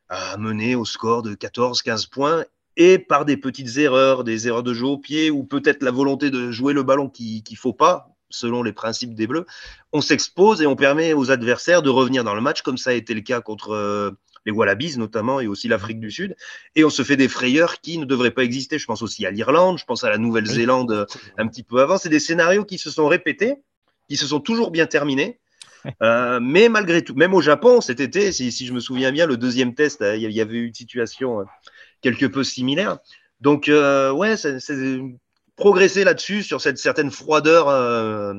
à 0.09 0.37
mener 0.37 0.75
au 0.75 0.85
score 0.85 1.23
de 1.23 1.35
14-15 1.35 2.11
points, 2.11 2.45
et 2.77 2.99
par 2.99 3.25
des 3.25 3.37
petites 3.37 3.77
erreurs, 3.77 4.25
des 4.25 4.49
erreurs 4.49 4.63
de 4.63 4.75
jeu 4.75 4.87
au 4.87 4.99
pied, 4.99 5.31
ou 5.31 5.45
peut-être 5.45 5.83
la 5.83 5.91
volonté 5.91 6.31
de 6.31 6.51
jouer 6.51 6.73
le 6.73 6.83
ballon 6.83 7.09
qu'il 7.09 7.43
ne 7.49 7.57
faut 7.57 7.75
pas, 7.75 8.12
selon 8.33 8.63
les 8.63 8.73
principes 8.73 9.15
des 9.15 9.27
Bleus, 9.27 9.47
on 9.93 10.01
s'expose 10.01 10.63
et 10.63 10.67
on 10.67 10.77
permet 10.77 11.13
aux 11.13 11.31
adversaires 11.31 11.83
de 11.83 11.91
revenir 11.91 12.25
dans 12.25 12.35
le 12.35 12.41
match, 12.41 12.63
comme 12.63 12.79
ça 12.79 12.91
a 12.91 12.93
été 12.95 13.15
le 13.15 13.21
cas 13.21 13.41
contre 13.41 13.71
euh, 13.73 14.11
les 14.47 14.53
Wallabies 14.53 14.99
notamment 14.99 15.41
et 15.41 15.47
aussi 15.47 15.69
l'Afrique 15.69 16.01
du 16.01 16.11
Sud. 16.11 16.37
Et 16.75 16.85
on 16.85 16.91
se 16.91 17.03
fait 17.03 17.17
des 17.17 17.29
frayeurs 17.29 17.81
qui 17.81 17.99
ne 17.99 18.05
devraient 18.05 18.31
pas 18.31 18.45
exister. 18.45 18.79
Je 18.79 18.87
pense 18.87 19.03
aussi 19.03 19.27
à 19.27 19.31
l'Irlande, 19.31 19.79
je 19.79 19.85
pense 19.85 20.05
à 20.05 20.11
la 20.11 20.19
Nouvelle-Zélande 20.19 20.93
euh, 20.93 21.07
un 21.39 21.47
petit 21.47 21.63
peu 21.63 21.81
avant. 21.81 21.99
C'est 21.99 22.09
des 22.09 22.21
scénarios 22.21 22.65
qui 22.65 22.79
se 22.79 22.91
sont 22.91 23.07
répétés, 23.07 23.57
qui 24.09 24.17
se 24.17 24.27
sont 24.27 24.41
toujours 24.41 24.71
bien 24.71 24.87
terminés. 24.87 25.39
Euh, 26.01 26.39
mais 26.41 26.69
malgré 26.69 27.03
tout, 27.03 27.17
même 27.17 27.35
au 27.35 27.41
Japon 27.41 27.81
cet 27.81 27.99
été, 27.99 28.31
si, 28.31 28.53
je 28.53 28.73
me 28.73 28.79
souviens 28.79 29.11
bien, 29.11 29.27
le 29.27 29.37
deuxième 29.37 29.75
test, 29.75 30.05
il 30.15 30.31
y 30.31 30.41
avait 30.41 30.55
eu 30.55 30.67
une 30.69 30.75
situation 30.75 31.45
quelque 32.03 32.27
peu 32.27 32.45
similaire. 32.45 32.99
Donc, 33.41 33.69
ouais, 33.69 34.37
c'est 34.37 34.61
progresser 35.57 36.05
là-dessus, 36.05 36.43
sur 36.43 36.61
cette 36.61 36.79
certaine 36.79 37.11
froideur, 37.11 37.69
euh, 37.69 38.35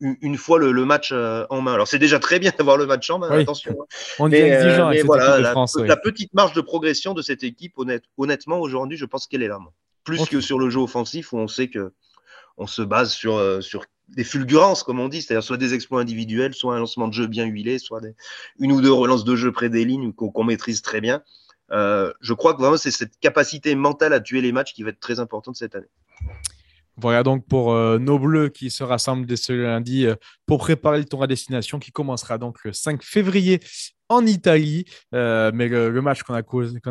une, 0.00 0.36
fois 0.36 0.58
le, 0.58 0.72
match 0.84 1.10
euh, 1.12 1.46
en 1.50 1.60
main. 1.60 1.74
Alors, 1.74 1.88
c'est 1.88 1.98
déjà 1.98 2.18
très 2.18 2.38
bien 2.38 2.52
d'avoir 2.58 2.76
le 2.76 2.86
match 2.86 3.08
en 3.10 3.18
main, 3.18 3.30
attention. 3.30 3.76
Hein. 3.80 3.84
On 4.18 4.30
est 4.30 4.40
exigeant 4.40 4.90
mais 4.90 5.02
voilà, 5.02 5.38
la, 5.38 5.52
France, 5.52 5.76
la, 5.76 5.96
petite 5.96 6.34
marge 6.34 6.52
de 6.52 6.60
progression 6.60 7.14
de 7.14 7.22
cette 7.22 7.42
équipe, 7.42 7.78
honnête, 7.78 8.04
honnêtement, 8.16 8.60
aujourd'hui, 8.60 8.96
je 8.96 9.04
pense 9.04 9.26
qu'elle 9.26 9.42
est 9.42 9.48
là. 9.48 9.58
Plus 10.04 10.24
que 10.26 10.40
sur 10.40 10.58
le 10.58 10.70
jeu 10.70 10.80
offensif, 10.80 11.32
où 11.32 11.38
on 11.38 11.48
sait 11.48 11.68
que 11.68 11.92
on 12.58 12.66
se 12.66 12.80
base 12.80 13.12
sur, 13.12 13.36
euh, 13.36 13.60
sur 13.60 13.84
des 14.08 14.24
fulgurances, 14.24 14.82
comme 14.82 15.00
on 15.00 15.08
dit, 15.08 15.20
c'est-à-dire 15.20 15.42
soit 15.42 15.56
des 15.58 15.74
exploits 15.74 16.00
individuels, 16.00 16.54
soit 16.54 16.74
un 16.74 16.78
lancement 16.78 17.08
de 17.08 17.12
jeu 17.12 17.26
bien 17.26 17.44
huilé, 17.44 17.78
soit 17.78 18.00
une 18.58 18.72
ou 18.72 18.80
deux 18.80 18.92
relances 18.92 19.24
de 19.24 19.36
jeu 19.36 19.52
près 19.52 19.68
des 19.68 19.84
lignes 19.84 20.12
qu'on 20.12 20.44
maîtrise 20.44 20.80
très 20.80 21.00
bien. 21.00 21.22
je 21.70 22.32
crois 22.32 22.54
que 22.54 22.60
vraiment, 22.60 22.78
c'est 22.78 22.92
cette 22.92 23.18
capacité 23.18 23.74
mentale 23.74 24.12
à 24.12 24.20
tuer 24.20 24.40
les 24.40 24.52
matchs 24.52 24.72
qui 24.72 24.84
va 24.84 24.90
être 24.90 25.00
très 25.00 25.20
importante 25.20 25.56
cette 25.56 25.74
année. 25.74 25.90
Voilà 26.98 27.22
donc 27.22 27.46
pour 27.46 27.72
euh, 27.72 27.98
nos 27.98 28.18
Bleus 28.18 28.48
qui 28.48 28.70
se 28.70 28.82
rassemblent 28.82 29.26
dès 29.26 29.36
ce 29.36 29.52
lundi 29.52 30.06
euh, 30.06 30.14
pour 30.46 30.58
préparer 30.58 30.98
le 30.98 31.04
tour 31.04 31.22
à 31.22 31.26
destination 31.26 31.78
qui 31.78 31.92
commencera 31.92 32.38
donc 32.38 32.64
le 32.64 32.72
5 32.72 33.02
février 33.02 33.60
en 34.08 34.26
Italie. 34.26 34.84
Euh, 35.14 35.50
mais 35.54 35.68
le, 35.68 36.00
match 36.02 36.22
qu'on 36.22 36.34
a, 36.34 36.42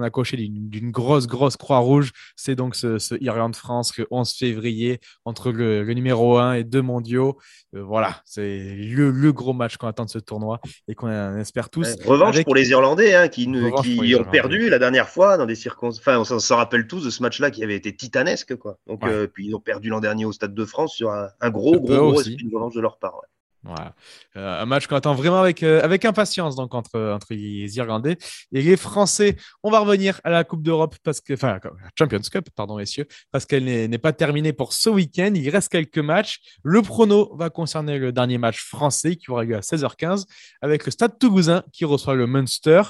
coché 0.10 0.38
d'une 0.38 0.92
grosse, 0.92 1.28
grosse 1.28 1.58
croix 1.58 1.80
rouge, 1.80 2.12
c'est 2.36 2.56
donc 2.56 2.76
ce, 2.76 3.00
ce 3.00 3.16
Irlande-France 3.22 3.98
le 3.98 4.08
11 4.12 4.32
février 4.34 5.00
entre 5.26 5.52
le, 5.52 5.84
numéro 5.94 6.38
1 6.38 6.54
et 6.54 6.64
2 6.64 6.82
mondiaux. 6.82 7.38
Euh, 7.76 7.84
voilà, 7.84 8.22
c'est 8.26 8.76
le, 8.76 9.32
gros 9.32 9.54
match 9.54 9.78
qu'on 9.78 9.88
attend 9.88 10.06
de 10.06 10.10
ce 10.10 10.20
tournoi 10.20 10.60
et 10.88 10.96
qu'on 10.96 11.38
espère 11.38 11.70
tous. 11.70 11.96
revanche 12.06 12.44
pour 12.44 12.56
les 12.56 12.70
Irlandais 12.70 13.16
hein, 13.16 13.28
qui, 13.28 13.50
qui 13.84 14.16
ont 14.16 14.24
perdu 14.24 14.70
la 14.70 14.80
dernière 14.80 15.10
fois 15.10 15.38
dans 15.38 15.46
des 15.46 15.56
circonstances. 15.56 16.00
Enfin, 16.00 16.20
on 16.20 16.40
s'en 16.40 16.58
rappelle 16.58 16.88
tous 16.88 17.04
de 17.04 17.10
ce 17.10 17.22
match-là 17.22 17.52
qui 17.52 17.64
avait 17.64 17.76
été 17.76 17.96
titanesque. 17.96 18.56
Quoi. 18.56 18.78
Donc, 18.88 19.04
euh, 19.04 19.28
puis 19.28 19.48
ils 19.48 19.56
ont 19.56 19.60
perdu 19.60 19.90
l'an 19.90 20.00
dernier 20.00 20.26
au 20.26 20.32
Stade 20.32 20.54
de 20.54 20.66
France 20.66 20.94
sur 20.94 21.12
un, 21.12 21.50
gros, 21.50 21.80
gros, 21.80 22.12
gros 22.12 22.22
esprit 22.22 22.46
de 22.46 22.56
revanche 22.56 22.76
de 22.76 22.82
leur 22.82 22.98
part. 22.98 23.22
Voilà. 23.66 23.96
Euh, 24.38 24.62
un 24.62 24.66
match 24.66 24.86
qu'on 24.86 24.96
attend 24.96 25.16
vraiment 25.16 25.40
avec, 25.40 25.64
euh, 25.64 25.82
avec 25.84 26.06
impatience 26.06 26.56
donc 26.56 26.76
entre, 26.76 27.00
entre 27.12 27.28
les 27.32 27.78
Irlandais 27.78 28.18
et 28.52 28.62
les 28.62 28.78
Français. 28.78 29.38
On 29.64 29.72
va 29.72 29.80
revenir 29.80 30.22
à 30.24 30.30
la 30.30 30.44
Coupe 30.44 30.62
d'Europe 30.62 30.96
parce 31.04 31.20
que, 31.20 31.34
enfin, 31.34 31.60
Champions 31.98 32.20
Cup, 32.32 32.50
pardon 32.56 32.78
messieurs, 32.78 33.08
parce 33.32 33.46
qu'elle 33.46 33.66
n'est 33.66 33.98
pas 33.98 34.14
terminée 34.14 34.54
pour 34.54 34.74
ce 34.74 34.90
week-end. 34.90 35.32
Il 35.34 35.50
reste 35.50 35.72
quelques 35.72 35.98
matchs. 35.98 36.40
Le 36.64 36.84
prono 36.84 37.36
va 37.36 37.50
concerner 37.50 37.98
le 37.98 38.12
dernier 38.12 38.38
match 38.38 38.64
français 38.64 39.16
qui 39.16 39.32
aura 39.32 39.44
lieu 39.44 39.56
à 39.56 39.62
16h15 39.62 40.26
avec 40.62 40.86
le 40.86 40.92
Stade 40.92 41.18
Toulousain 41.18 41.64
qui 41.72 41.86
reçoit 41.86 42.14
le 42.14 42.28
Munster. 42.28 42.84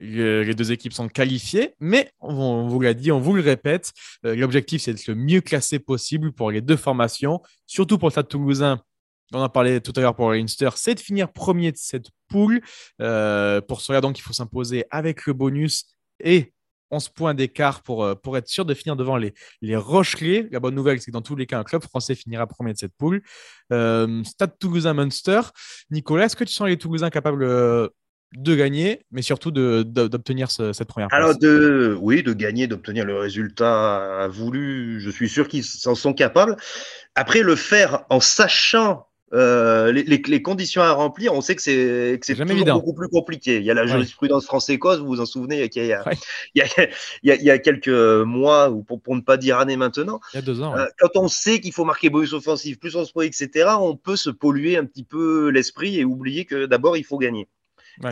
Les 0.00 0.54
deux 0.54 0.70
équipes 0.70 0.92
sont 0.92 1.08
qualifiées, 1.08 1.74
mais 1.80 2.12
on 2.20 2.68
vous 2.68 2.80
l'a 2.80 2.94
dit, 2.94 3.10
on 3.10 3.18
vous 3.18 3.34
le 3.34 3.42
répète, 3.42 3.92
euh, 4.24 4.36
l'objectif 4.36 4.82
c'est 4.82 4.92
d'être 4.92 5.08
le 5.08 5.16
mieux 5.16 5.40
classé 5.40 5.80
possible 5.80 6.30
pour 6.30 6.52
les 6.52 6.60
deux 6.60 6.76
formations, 6.76 7.42
surtout 7.66 7.98
pour 7.98 8.06
le 8.06 8.12
Stade 8.12 8.28
Toulousain 8.28 8.80
on 9.32 9.40
en 9.40 9.48
parlait 9.48 9.80
tout 9.80 9.92
à 9.96 10.00
l'heure 10.00 10.14
pour 10.14 10.32
Leinster, 10.32 10.70
c'est 10.76 10.94
de 10.94 11.00
finir 11.00 11.32
premier 11.32 11.72
de 11.72 11.76
cette 11.76 12.06
poule. 12.28 12.60
Euh, 13.00 13.60
pour 13.60 13.80
cela, 13.80 14.00
donc, 14.00 14.18
il 14.18 14.22
faut 14.22 14.32
s'imposer 14.32 14.84
avec 14.90 15.26
le 15.26 15.32
bonus 15.32 15.84
et 16.20 16.52
11 16.90 17.10
points 17.10 17.34
d'écart 17.34 17.82
pour, 17.82 18.02
euh, 18.02 18.14
pour 18.14 18.38
être 18.38 18.48
sûr 18.48 18.64
de 18.64 18.72
finir 18.72 18.96
devant 18.96 19.18
les, 19.18 19.34
les 19.60 19.76
Rochelais. 19.76 20.48
La 20.50 20.60
bonne 20.60 20.74
nouvelle, 20.74 21.00
c'est 21.00 21.10
que 21.10 21.12
dans 21.12 21.22
tous 21.22 21.36
les 21.36 21.44
cas, 21.44 21.58
un 21.58 21.64
club 21.64 21.82
français 21.82 22.14
finira 22.14 22.46
premier 22.46 22.72
de 22.72 22.78
cette 22.78 22.94
poule. 22.96 23.22
Euh, 23.72 24.24
Stade 24.24 24.58
Toulousain-Munster. 24.58 25.40
Nicolas, 25.90 26.26
est-ce 26.26 26.36
que 26.36 26.44
tu 26.44 26.52
sens 26.52 26.66
les 26.66 26.78
Toulousains 26.78 27.10
capables 27.10 27.46
de 28.34 28.54
gagner, 28.54 29.04
mais 29.10 29.20
surtout 29.20 29.50
d'obtenir 29.50 30.50
cette 30.50 30.88
première 30.88 31.08
place? 31.08 31.20
Alors, 31.20 31.38
de, 31.38 31.96
oui, 32.00 32.22
de 32.22 32.32
gagner, 32.32 32.66
d'obtenir 32.66 33.04
le 33.04 33.18
résultat 33.18 34.26
voulu, 34.28 35.00
je 35.00 35.10
suis 35.10 35.28
sûr 35.28 35.46
qu'ils 35.46 35.64
s'en 35.64 35.94
sont 35.94 36.14
capables. 36.14 36.56
Après, 37.14 37.42
le 37.42 37.54
faire 37.54 38.04
en 38.08 38.20
sachant 38.20 39.07
euh, 39.34 39.92
les, 39.92 40.04
les, 40.04 40.42
conditions 40.42 40.82
à 40.82 40.92
remplir, 40.92 41.34
on 41.34 41.40
sait 41.40 41.54
que 41.54 41.62
c'est 41.62 42.18
beaucoup 42.64 42.94
plus 42.94 43.08
compliqué. 43.08 43.58
Il 43.58 43.64
y 43.64 43.70
a 43.70 43.74
la 43.74 43.86
jurisprudence 43.86 44.46
France-Écosse, 44.46 45.00
vous 45.00 45.06
vous 45.06 45.20
en 45.20 45.26
souvenez, 45.26 45.68
il 45.74 45.84
y, 45.84 45.92
a, 45.92 46.04
il, 46.54 46.62
y 47.24 47.30
a, 47.30 47.34
il 47.34 47.42
y 47.42 47.50
a, 47.50 47.58
quelques 47.58 47.88
mois, 47.88 48.70
ou 48.70 48.82
pour, 48.82 49.00
pour, 49.02 49.14
ne 49.16 49.20
pas 49.20 49.36
dire 49.36 49.58
années 49.58 49.76
maintenant. 49.76 50.20
Il 50.32 50.36
y 50.36 50.38
a 50.38 50.42
deux 50.42 50.62
ans. 50.62 50.76
Euh, 50.76 50.86
quand 50.98 51.16
on 51.16 51.28
sait 51.28 51.60
qu'il 51.60 51.72
faut 51.72 51.84
marquer 51.84 52.08
bonus 52.08 52.32
offensif, 52.32 52.78
plus 52.78 52.96
on 52.96 53.04
se 53.04 53.12
etc., 53.24 53.70
on 53.78 53.96
peut 53.96 54.16
se 54.16 54.30
polluer 54.30 54.76
un 54.76 54.84
petit 54.84 55.04
peu 55.04 55.50
l'esprit 55.50 55.98
et 55.98 56.04
oublier 56.04 56.44
que 56.44 56.66
d'abord 56.66 56.96
il 56.96 57.04
faut 57.04 57.18
gagner. 57.18 57.48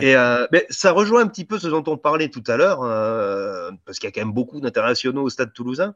Et 0.01 0.15
euh, 0.15 0.47
mais 0.51 0.65
ça 0.69 0.91
rejoint 0.91 1.21
un 1.21 1.27
petit 1.27 1.45
peu 1.45 1.59
ce 1.59 1.67
dont 1.67 1.83
on 1.87 1.97
parlait 1.97 2.29
tout 2.29 2.43
à 2.47 2.57
l'heure, 2.57 2.83
euh, 2.83 3.71
parce 3.85 3.99
qu'il 3.99 4.07
y 4.07 4.09
a 4.09 4.11
quand 4.11 4.21
même 4.21 4.33
beaucoup 4.33 4.59
d'internationaux 4.59 5.23
au 5.23 5.29
stade 5.29 5.53
toulousain. 5.53 5.95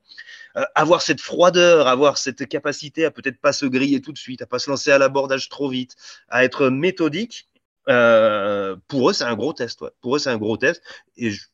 Euh, 0.55 0.63
avoir 0.75 1.01
cette 1.01 1.21
froideur, 1.21 1.87
avoir 1.87 2.17
cette 2.17 2.47
capacité 2.47 3.05
à 3.05 3.11
peut-être 3.11 3.39
pas 3.39 3.53
se 3.53 3.65
griller 3.65 4.01
tout 4.01 4.13
de 4.13 4.17
suite, 4.17 4.41
à 4.41 4.45
pas 4.45 4.59
se 4.59 4.69
lancer 4.69 4.91
à 4.91 4.97
l'abordage 4.97 5.49
trop 5.49 5.69
vite, 5.69 5.95
à 6.29 6.43
être 6.45 6.69
méthodique, 6.69 7.49
euh, 7.89 8.75
pour 8.87 9.09
eux 9.09 9.13
c'est 9.13 9.25
un 9.25 9.35
gros 9.35 9.53
test. 9.53 9.81
Ouais. 9.81 9.91
Pour 10.01 10.15
eux 10.15 10.19
c'est 10.19 10.29
un 10.29 10.37
gros 10.37 10.57
test. 10.57 10.81
Et 11.17 11.31
je, 11.31 11.47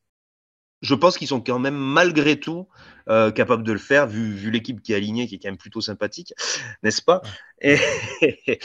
je 0.82 0.96
pense 0.96 1.18
qu'ils 1.18 1.28
sont 1.28 1.42
quand 1.42 1.60
même 1.60 1.78
malgré 1.78 2.40
tout 2.40 2.68
euh, 3.10 3.32
capables 3.32 3.64
de 3.64 3.72
le 3.72 3.80
faire, 3.80 4.08
vu, 4.08 4.34
vu 4.34 4.52
l'équipe 4.52 4.82
qui 4.82 4.94
est 4.94 4.96
alignée, 4.96 5.28
qui 5.28 5.36
est 5.36 5.38
quand 5.40 5.50
même 5.50 5.58
plutôt 5.58 5.82
sympathique, 5.82 6.34
n'est-ce 6.84 7.02
pas? 7.02 7.22
Et, 7.62 7.78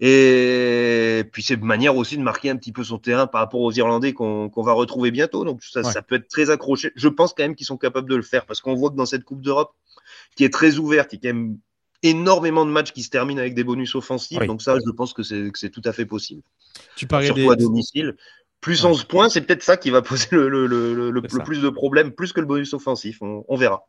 et, 0.00 1.24
puis 1.32 1.42
c'est 1.42 1.54
une 1.54 1.64
manière 1.64 1.96
aussi 1.96 2.16
de 2.16 2.22
marquer 2.22 2.50
un 2.50 2.56
petit 2.56 2.72
peu 2.72 2.84
son 2.84 2.98
terrain 2.98 3.26
par 3.26 3.40
rapport 3.40 3.60
aux 3.60 3.72
Irlandais 3.72 4.12
qu'on 4.12 4.50
va 4.56 4.72
retrouver 4.72 5.10
bientôt. 5.10 5.44
Donc 5.44 5.62
ça, 5.62 5.82
ça 5.82 6.02
peut 6.02 6.16
être 6.16 6.28
très 6.28 6.50
accroché. 6.50 6.92
Je 6.96 7.08
pense 7.08 7.32
quand 7.32 7.42
même 7.42 7.54
qu'ils 7.54 7.66
sont 7.66 7.78
capables 7.78 8.08
de 8.08 8.16
le 8.16 8.22
faire 8.22 8.46
parce 8.46 8.60
qu'on 8.60 8.74
voit 8.74 8.90
que 8.90 8.96
dans 8.96 9.06
cette 9.06 9.24
Coupe 9.24 9.40
d'Europe, 9.40 9.74
qui 10.36 10.44
est 10.44 10.52
très 10.52 10.76
ouverte, 10.76 11.10
qui 11.10 11.16
est 11.16 11.20
quand 11.20 11.34
même 11.34 11.58
énormément 12.02 12.64
de 12.64 12.70
matchs 12.70 12.92
qui 12.92 13.02
se 13.02 13.10
terminent 13.10 13.40
avec 13.40 13.54
des 13.54 13.64
bonus 13.64 13.94
offensifs. 13.94 14.38
Donc 14.46 14.62
ça, 14.62 14.76
je 14.84 14.90
pense 14.90 15.12
que 15.12 15.22
c'est 15.22 15.70
tout 15.70 15.82
à 15.84 15.92
fait 15.92 16.06
possible. 16.06 16.42
Tu 16.96 17.06
parlais 17.06 17.26
Surtout 17.26 17.50
à 17.50 17.56
domicile. 17.56 18.16
Plus 18.60 18.84
11 18.84 19.04
points, 19.04 19.28
c'est 19.28 19.40
peut-être 19.40 19.62
ça 19.62 19.76
qui 19.76 19.90
va 19.90 20.02
poser 20.02 20.28
le, 20.32 20.48
le, 20.48 20.66
le, 20.66 21.10
le 21.10 21.22
plus 21.22 21.62
de 21.62 21.68
problèmes, 21.68 22.12
plus 22.12 22.32
que 22.32 22.40
le 22.40 22.46
bonus 22.46 22.74
offensif. 22.74 23.18
On, 23.22 23.56
verra. 23.56 23.86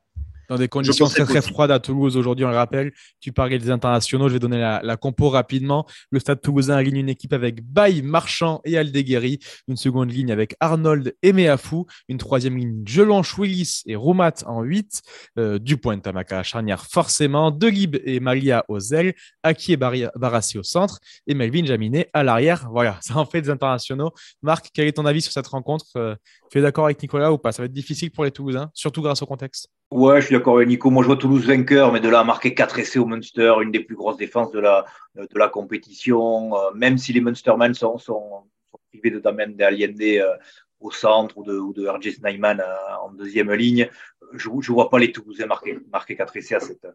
Dans 0.50 0.58
des 0.58 0.68
conditions 0.68 1.06
très 1.06 1.26
très 1.26 1.42
froides 1.44 1.70
à 1.70 1.80
Toulouse 1.80 2.18
aujourd'hui, 2.18 2.44
on 2.44 2.50
le 2.50 2.56
rappelle. 2.56 2.92
Tu 3.20 3.32
parlais 3.32 3.60
des 3.60 3.70
internationaux, 3.70 4.30
je 4.30 4.34
vais 4.34 4.40
donner 4.40 4.58
la, 4.58 4.82
la 4.84 4.98
compo 4.98 5.30
rapidement. 5.30 5.86
Le 6.10 6.20
Stade 6.20 6.42
toulousain 6.42 6.76
aligne 6.76 6.98
une 6.98 7.10
équipe 7.10 7.34
avec 7.34 7.64
Baye, 7.64 8.02
Marchand 8.02 8.60
et 8.66 8.76
Aldeguerri. 8.76 9.38
Une 9.68 9.78
seconde 9.78 10.12
ligne 10.12 10.32
avec 10.32 10.56
Arnold 10.60 11.16
et 11.22 11.34
Meafou. 11.34 11.86
Une 12.08 12.18
troisième 12.18 12.58
ligne, 12.58 12.82
Jelonch, 12.84 13.38
Willis 13.38 13.84
et 13.86 13.96
Roumat 13.96 14.44
en 14.48 14.64
8. 14.64 15.02
Euh, 15.38 15.60
Dupoint, 15.60 16.00
Tamaka, 16.00 16.42
charnière 16.42 16.84
forcément. 16.84 17.52
Delib 17.52 17.98
et 18.04 18.20
Malia 18.20 18.66
aux 18.70 18.80
ailes. 18.80 19.14
Aki 19.44 19.74
et 19.74 19.78
Barassi 19.78 20.58
au 20.58 20.64
centre. 20.64 21.00
Et 21.28 21.36
Melvin 21.36 21.66
Jaminet 21.66 22.10
à 22.14 22.24
l'arrière. 22.24 22.70
Voilà, 22.72 22.98
ça 23.02 23.18
en 23.18 23.26
fait 23.26 23.42
des 23.44 23.52
internationaux. 23.52 24.12
Marc, 24.42 24.70
quel 24.74 24.88
est 24.88 24.94
ton 24.94 25.06
avis 25.06 25.22
sur 25.22 25.32
cette 25.32 25.48
rencontre? 25.48 25.86
Euh, 25.96 26.16
Tu 26.50 26.58
es 26.58 26.62
d'accord 26.64 26.86
avec 26.86 27.00
Nicolas 27.02 27.32
ou 27.32 27.38
pas? 27.38 27.52
Ça 27.52 27.62
va 27.62 27.68
être 27.68 27.72
difficile 27.72 28.10
pour 28.10 28.24
les 28.24 28.32
Toulousains, 28.32 28.72
surtout 28.74 29.04
grâce 29.04 29.22
au 29.22 29.28
contexte. 29.28 29.70
Ouais, 29.92 30.22
je 30.22 30.28
suis 30.28 30.36
d'accord 30.36 30.58
avec 30.58 30.68
Nico. 30.68 30.92
Moi, 30.92 31.02
je 31.02 31.08
vois 31.08 31.18
Toulouse 31.18 31.48
vainqueur, 31.48 31.92
mais 31.92 32.00
de 32.00 32.10
là 32.10 32.20
à 32.20 32.24
marquer 32.24 32.54
4 32.54 32.78
essais 32.78 33.00
au 33.00 33.08
Munster, 33.08 33.56
une 33.62 33.72
des 33.72 33.80
plus 33.80 33.96
grosses 33.96 34.18
défenses 34.18 34.52
de 34.52 34.60
la, 34.60 34.86
de 35.16 35.40
la 35.40 35.50
compétition, 35.50 36.56
euh, 36.56 36.72
même 36.76 37.00
si 37.00 37.12
les 37.12 37.22
Munstermen 37.22 37.74
sont, 37.74 37.98
sont, 37.98 38.44
privés 38.92 39.10
de 39.10 39.20
Damen 39.20 39.56
de 39.56 39.64
Allende 39.64 40.02
euh, 40.02 40.36
au 40.80 40.92
centre 40.92 41.38
ou 41.40 41.44
de, 41.44 41.58
ou 41.58 41.74
de 41.74 41.88
RJ 41.88 42.18
Snyman 42.18 42.60
euh, 42.60 42.96
en 43.02 43.12
deuxième 43.12 43.52
ligne, 43.52 43.90
je 44.34 44.50
ne 44.50 44.74
vois 44.74 44.92
pas 44.92 45.00
les 45.00 45.12
Toulousains 45.12 45.48
marquer, 45.48 45.80
marquer 45.92 46.16
4 46.16 46.38
essais 46.38 46.56
à 46.56 46.60
cette, 46.60 46.88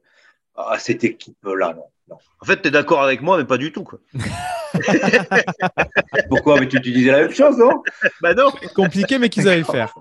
à 0.54 0.78
cette 0.78 1.02
équipe-là. 1.02 1.74
Non, 1.74 1.86
non. 2.08 2.16
En 2.40 2.46
fait, 2.46 2.62
tu 2.62 2.68
es 2.68 2.70
d'accord 2.70 3.02
avec 3.02 3.22
moi, 3.22 3.38
mais 3.38 3.44
pas 3.44 3.58
du 3.58 3.72
tout. 3.72 3.82
Quoi. 3.82 3.98
Pourquoi 6.28 6.60
Mais 6.60 6.68
tu, 6.68 6.80
tu, 6.80 6.92
disais 6.92 7.10
la 7.10 7.22
même 7.22 7.32
chose, 7.32 7.56
non? 7.56 7.82
Bah 8.20 8.34
non. 8.34 8.52
Compliqué, 8.74 9.18
mais 9.18 9.28
qu'ils 9.28 9.48
allaient 9.48 9.58
le 9.58 9.64
faire. 9.64 9.94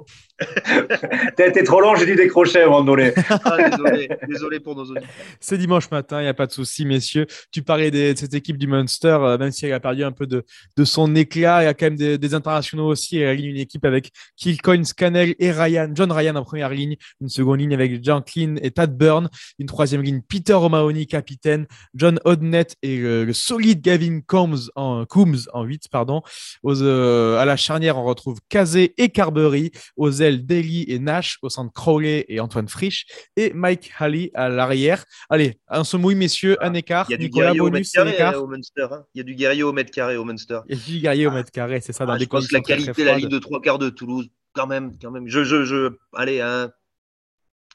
T'as 1.37 1.47
été 1.47 1.63
trop 1.63 1.79
long, 1.79 1.95
j'ai 1.95 2.05
dû 2.05 2.15
décrocher 2.15 2.61
à 2.61 2.65
un 2.65 2.69
moment 2.69 2.83
donné. 2.83 3.13
Ah, 3.45 3.69
désolé, 3.69 4.09
désolé 4.27 4.59
pour 4.59 4.75
nos 4.75 4.83
auditeurs. 4.83 5.09
C'est 5.39 5.57
dimanche 5.57 5.89
matin, 5.91 6.19
il 6.19 6.23
n'y 6.23 6.29
a 6.29 6.33
pas 6.33 6.47
de 6.47 6.51
souci, 6.51 6.85
messieurs. 6.85 7.27
Tu 7.51 7.61
parlais 7.61 7.91
de 7.91 8.13
cette 8.17 8.33
équipe 8.33 8.57
du 8.57 8.67
Munster, 8.67 9.17
euh, 9.21 9.37
même 9.37 9.51
si 9.51 9.65
elle 9.65 9.73
a 9.73 9.79
perdu 9.79 10.03
un 10.03 10.11
peu 10.11 10.25
de, 10.25 10.43
de 10.75 10.83
son 10.83 11.13
éclat, 11.15 11.63
il 11.63 11.65
y 11.65 11.67
a 11.67 11.73
quand 11.73 11.85
même 11.85 11.95
des, 11.95 12.17
des 12.17 12.33
internationaux 12.33 12.87
aussi. 12.87 13.17
Elle 13.17 13.29
aligne 13.29 13.51
une 13.51 13.57
équipe 13.57 13.85
avec 13.85 14.11
Kilcoin, 14.35 14.83
Scannell 14.83 15.35
et 15.39 15.51
Ryan, 15.51 15.91
John 15.93 16.11
Ryan 16.11 16.35
en 16.35 16.43
première 16.43 16.69
ligne, 16.69 16.95
une 17.21 17.29
seconde 17.29 17.59
ligne 17.59 17.73
avec 17.73 18.03
John 18.03 18.23
Clean 18.23 18.55
et 18.61 18.71
Tad 18.71 18.97
Byrne, 18.97 19.29
une 19.59 19.67
troisième 19.67 20.01
ligne 20.01 20.21
Peter 20.27 20.53
O'Mahony, 20.53 21.05
capitaine, 21.07 21.67
John 21.93 22.19
Odnet 22.25 22.67
et 22.81 22.97
le, 22.97 23.25
le 23.25 23.33
solide 23.33 23.81
Gavin 23.81 24.21
Combs 24.25 24.69
en, 24.75 25.05
Coombs 25.05 25.47
en 25.53 25.63
8, 25.63 25.89
pardon. 25.91 26.21
Aux, 26.63 26.81
euh, 26.81 27.37
à 27.37 27.45
la 27.45 27.57
charnière, 27.57 27.97
on 27.97 28.03
retrouve 28.03 28.39
Kazé 28.49 28.93
et 28.97 29.09
Carberry. 29.09 29.71
Aux 29.97 30.22
ailes, 30.23 30.45
Daly 30.45 30.85
et 30.87 30.99
Nash. 30.99 31.37
Au 31.41 31.49
centre, 31.49 31.73
Crowley 31.73 32.25
et 32.27 32.39
Antoine 32.39 32.67
Frisch. 32.67 33.05
Et 33.35 33.51
Mike 33.53 33.91
Halley 33.99 34.31
à 34.33 34.49
l'arrière. 34.49 35.05
Allez, 35.29 35.59
un 35.67 35.83
se 35.83 35.97
mouille, 35.97 36.15
messieurs, 36.15 36.57
un 36.63 36.73
écart. 36.73 37.05
Il 37.09 37.11
y 37.11 37.15
a 37.15 37.17
du 37.17 37.25
Nicolas 37.25 37.45
guerrier 37.47 37.59
Bonus, 37.59 37.97
au 37.97 38.03
mètre 38.03 38.17
carré 38.17 38.37
au 38.37 38.47
Munster. 38.47 38.87
Il 39.13 39.17
y 39.17 39.21
a 39.21 39.23
du 39.23 39.35
guerrier 39.35 39.63
au 39.63 39.73
mètre 39.73 39.91
carré 39.91 40.17
au 40.17 40.25
Munster. 40.25 40.59
Il 40.67 40.75
y 40.75 40.79
a 40.79 40.83
du 40.83 40.99
guerrier 40.99 41.27
au 41.27 41.31
mètre 41.31 41.51
carré, 41.51 41.81
c'est 41.81 41.93
ça, 41.93 42.05
dans 42.05 42.13
Ah, 42.13 42.17
des 42.17 42.25
je 42.25 42.29
pense 42.29 42.47
que 42.47 42.55
la 42.55 42.61
qualité, 42.61 43.03
la 43.03 43.17
ligne 43.17 43.29
de 43.29 43.39
trois 43.39 43.61
quarts 43.61 43.79
de 43.79 43.89
Toulouse, 43.89 44.29
quand 44.53 44.67
même, 44.67 44.91
quand 45.01 45.11
même. 45.11 45.27
Je, 45.27 45.43
je, 45.43 45.63
je, 45.63 45.93
allez, 46.13 46.41
un 46.41 46.71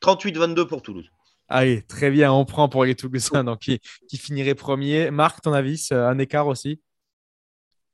38-22 0.03 0.67
pour 0.67 0.83
Toulouse. 0.83 1.11
Allez, 1.49 1.83
très 1.83 2.11
bien, 2.11 2.31
on 2.31 2.45
prend 2.45 2.69
pour 2.69 2.85
les 2.85 2.95
Toulousains, 2.95 3.45
donc 3.45 3.61
qui, 3.61 3.81
qui 4.09 4.19
finirait 4.19 4.55
premier. 4.55 5.11
Marc, 5.11 5.41
ton 5.43 5.53
avis, 5.53 5.79
c'est 5.79 5.95
un 5.95 6.19
écart 6.19 6.47
aussi? 6.47 6.81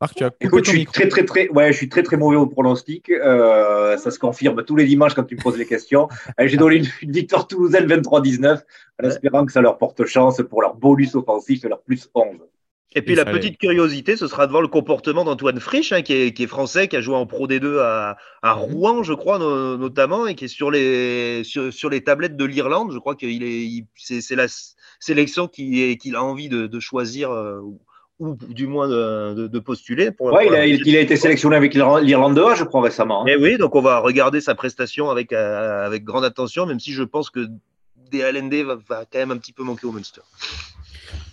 Marc, 0.01 0.15
tu 0.17 0.25
as 0.25 0.31
coupé 0.31 0.47
Écoute, 0.47 0.65
je 0.65 0.71
suis 0.71 0.79
micro. 0.81 0.93
très 0.93 1.09
très 1.09 1.25
très, 1.25 1.49
ouais, 1.51 1.73
je 1.73 1.77
suis 1.79 1.89
très 1.89 2.03
très 2.03 2.17
mauvais 2.17 2.37
au 2.37 2.47
pronostic. 2.47 3.11
Euh, 3.11 3.97
ça 3.97 4.11
se 4.11 4.19
confirme 4.19 4.63
tous 4.65 4.77
les 4.77 4.85
dimanches 4.87 5.15
quand 5.15 5.25
tu 5.25 5.37
me 5.37 5.41
poses 5.41 5.57
les 5.57 5.67
questions. 5.67 6.09
J'ai 6.39 6.57
donné 6.57 6.77
une, 6.77 6.87
une 7.03 7.13
victoire 7.13 7.47
toulousaine 7.47 7.87
23-19, 7.87 8.61
en 9.03 9.07
espérant 9.09 9.47
que 9.47 9.53
ça 9.53 9.61
leur 9.61 9.79
porte 9.79 10.05
chance 10.05 10.43
pour 10.49 10.63
leur 10.63 10.75
bonus 10.75 11.15
offensif 11.15 11.65
et 11.65 11.69
leur 11.69 11.81
plus 11.83 12.09
11. 12.15 12.37
Et 12.97 13.03
puis 13.03 13.17
la 13.17 13.25
petite 13.25 13.59
curiosité, 13.59 14.17
ce 14.17 14.29
sera 14.29 14.47
devant 14.47 14.61
le 14.61 14.69
comportement 14.69 15.25
d'Antoine 15.25 15.59
Frisch, 15.59 15.91
hein, 15.93 16.03
qui, 16.03 16.13
est, 16.13 16.33
qui 16.33 16.45
est 16.45 16.47
français, 16.47 16.87
qui 16.87 16.95
a 16.97 17.01
joué 17.01 17.17
en 17.17 17.27
Pro 17.27 17.49
D2 17.49 17.79
à, 17.81 18.17
à 18.43 18.53
Rouen, 18.53 19.03
je 19.03 19.13
crois, 19.15 19.41
no- 19.41 19.77
notamment, 19.77 20.29
et 20.29 20.37
qui 20.37 20.45
est 20.45 20.49
sur 20.49 20.71
les, 20.71 21.43
sur, 21.43 21.73
sur 21.73 21.91
les 21.91 22.05
tablettes 22.05 22.37
de 22.37 22.45
l'Irlande. 22.45 22.93
Je 22.93 22.99
crois 22.99 23.17
qu'il 23.17 23.43
est, 23.43 23.65
il- 23.67 23.87
c'est, 23.97 24.21
c'est 24.21 24.37
la 24.37 24.47
sélection 25.01 25.49
qu'il, 25.49 25.77
est- 25.81 25.97
qu'il 25.97 26.15
a 26.15 26.23
envie 26.23 26.49
de, 26.49 26.69
de 26.69 26.81
choisir, 26.81 27.33
euh, 27.33 27.61
ou, 28.19 28.29
ou 28.31 28.37
du 28.55 28.67
moins 28.67 28.89
de, 28.89 29.35
de- 29.35 29.47
de 29.49 29.59
postuler. 29.59 30.11
Pour, 30.11 30.27
Ouais, 30.27 30.45
pour 30.45 30.53
il 30.53 30.55
a, 30.55 30.59
la- 30.59 30.67
il, 30.67 30.83
il 30.87 30.97
a 30.97 31.01
été 31.01 31.17
sélectionné 31.17 31.57
avec 31.57 31.75
l'Irlande 31.75 32.03
l'Irlande 32.05 32.35
2, 32.37 32.55
je 32.55 32.65
crois, 32.65 32.83
récemment. 32.83 33.23
hein. 33.23 33.27
Eh 33.29 33.37
oui, 33.37 33.59
donc 33.59 33.75
on 33.75 33.81
va 33.83 33.99
regarder 33.99 34.41
sa 34.41 34.55
prestation 34.55 35.11
avec, 35.11 35.33
euh, 35.33 35.85
avec 35.87 36.05
grande 36.05 36.25
attention, 36.25 36.67
même 36.67 36.81
si 36.81 36.93
je 36.93 37.03
pense 37.03 37.31
que 37.31 37.47
DLND 38.11 38.63
va, 38.65 38.77
va 38.89 39.05
quand 39.11 39.19
même 39.19 39.31
un 39.33 39.37
petit 39.39 39.53
peu 39.53 39.65
manquer 39.65 39.87
au 39.87 39.93
Munster. 39.93 40.21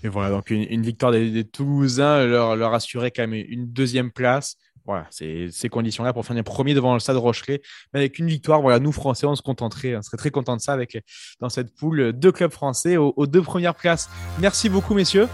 Et 0.04 0.08
voilà, 0.10 0.32
donc 0.32 0.50
une, 0.50 0.66
une 0.70 0.82
victoire 0.82 1.12
des, 1.12 1.30
des 1.30 1.44
Toulousains 1.44 2.26
leur, 2.26 2.56
leur 2.56 2.74
assurait 2.74 3.12
quand 3.12 3.28
même 3.28 3.34
une 3.48 3.68
deuxième 3.72 4.12
place. 4.12 4.56
Voilà, 4.84 5.06
c'est 5.12 5.50
ces 5.52 5.70
conditions-là 5.70 6.12
pour 6.12 6.26
finir 6.26 6.44
premier 6.44 6.74
devant 6.74 6.96
le 6.96 7.00
Stade 7.00 7.18
Rochelet. 7.18 7.62
Mais 7.94 8.00
avec 8.00 8.18
une 8.18 8.26
victoire, 8.26 8.62
voilà, 8.64 8.80
nous 8.80 8.92
Français, 8.92 9.28
on 9.28 9.36
se 9.36 9.44
contenterait, 9.44 9.96
on 9.96 10.02
serait 10.02 10.18
très 10.18 10.32
content 10.32 10.56
de 10.58 10.62
ça 10.62 10.74
avec 10.74 10.98
dans 11.40 11.50
cette 11.50 11.76
poule 11.76 12.14
deux 12.14 12.32
clubs 12.32 12.52
français 12.52 12.98
aux, 12.98 13.14
aux 13.16 13.28
deux 13.28 13.44
premières 13.44 13.76
places. 13.76 14.10
Merci 14.40 14.70
beaucoup, 14.70 14.96
messieurs. 14.96 15.28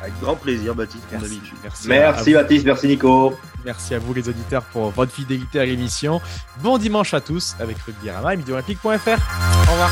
Avec 0.00 0.18
grand 0.20 0.34
plaisir, 0.36 0.74
Baptiste, 0.74 1.04
comme 1.10 1.20
Merci, 1.20 1.34
d'habitude. 1.36 1.58
merci. 1.62 2.32
Baptiste, 2.34 2.64
merci 2.66 2.86
Nico. 2.88 3.38
Merci 3.64 3.94
à 3.94 3.98
vous 3.98 4.14
les 4.14 4.28
auditeurs 4.28 4.62
pour 4.64 4.90
votre 4.90 5.12
fidélité 5.12 5.60
à 5.60 5.66
l'émission. 5.66 6.20
Bon 6.62 6.78
dimanche 6.78 7.12
à 7.12 7.20
tous 7.20 7.54
avec 7.60 7.76
Rugby 7.82 8.10
Rama 8.10 8.32
et 8.34 8.36
MidiOlympique.fr. 8.38 8.88
Au 8.88 9.70
revoir. 9.72 9.90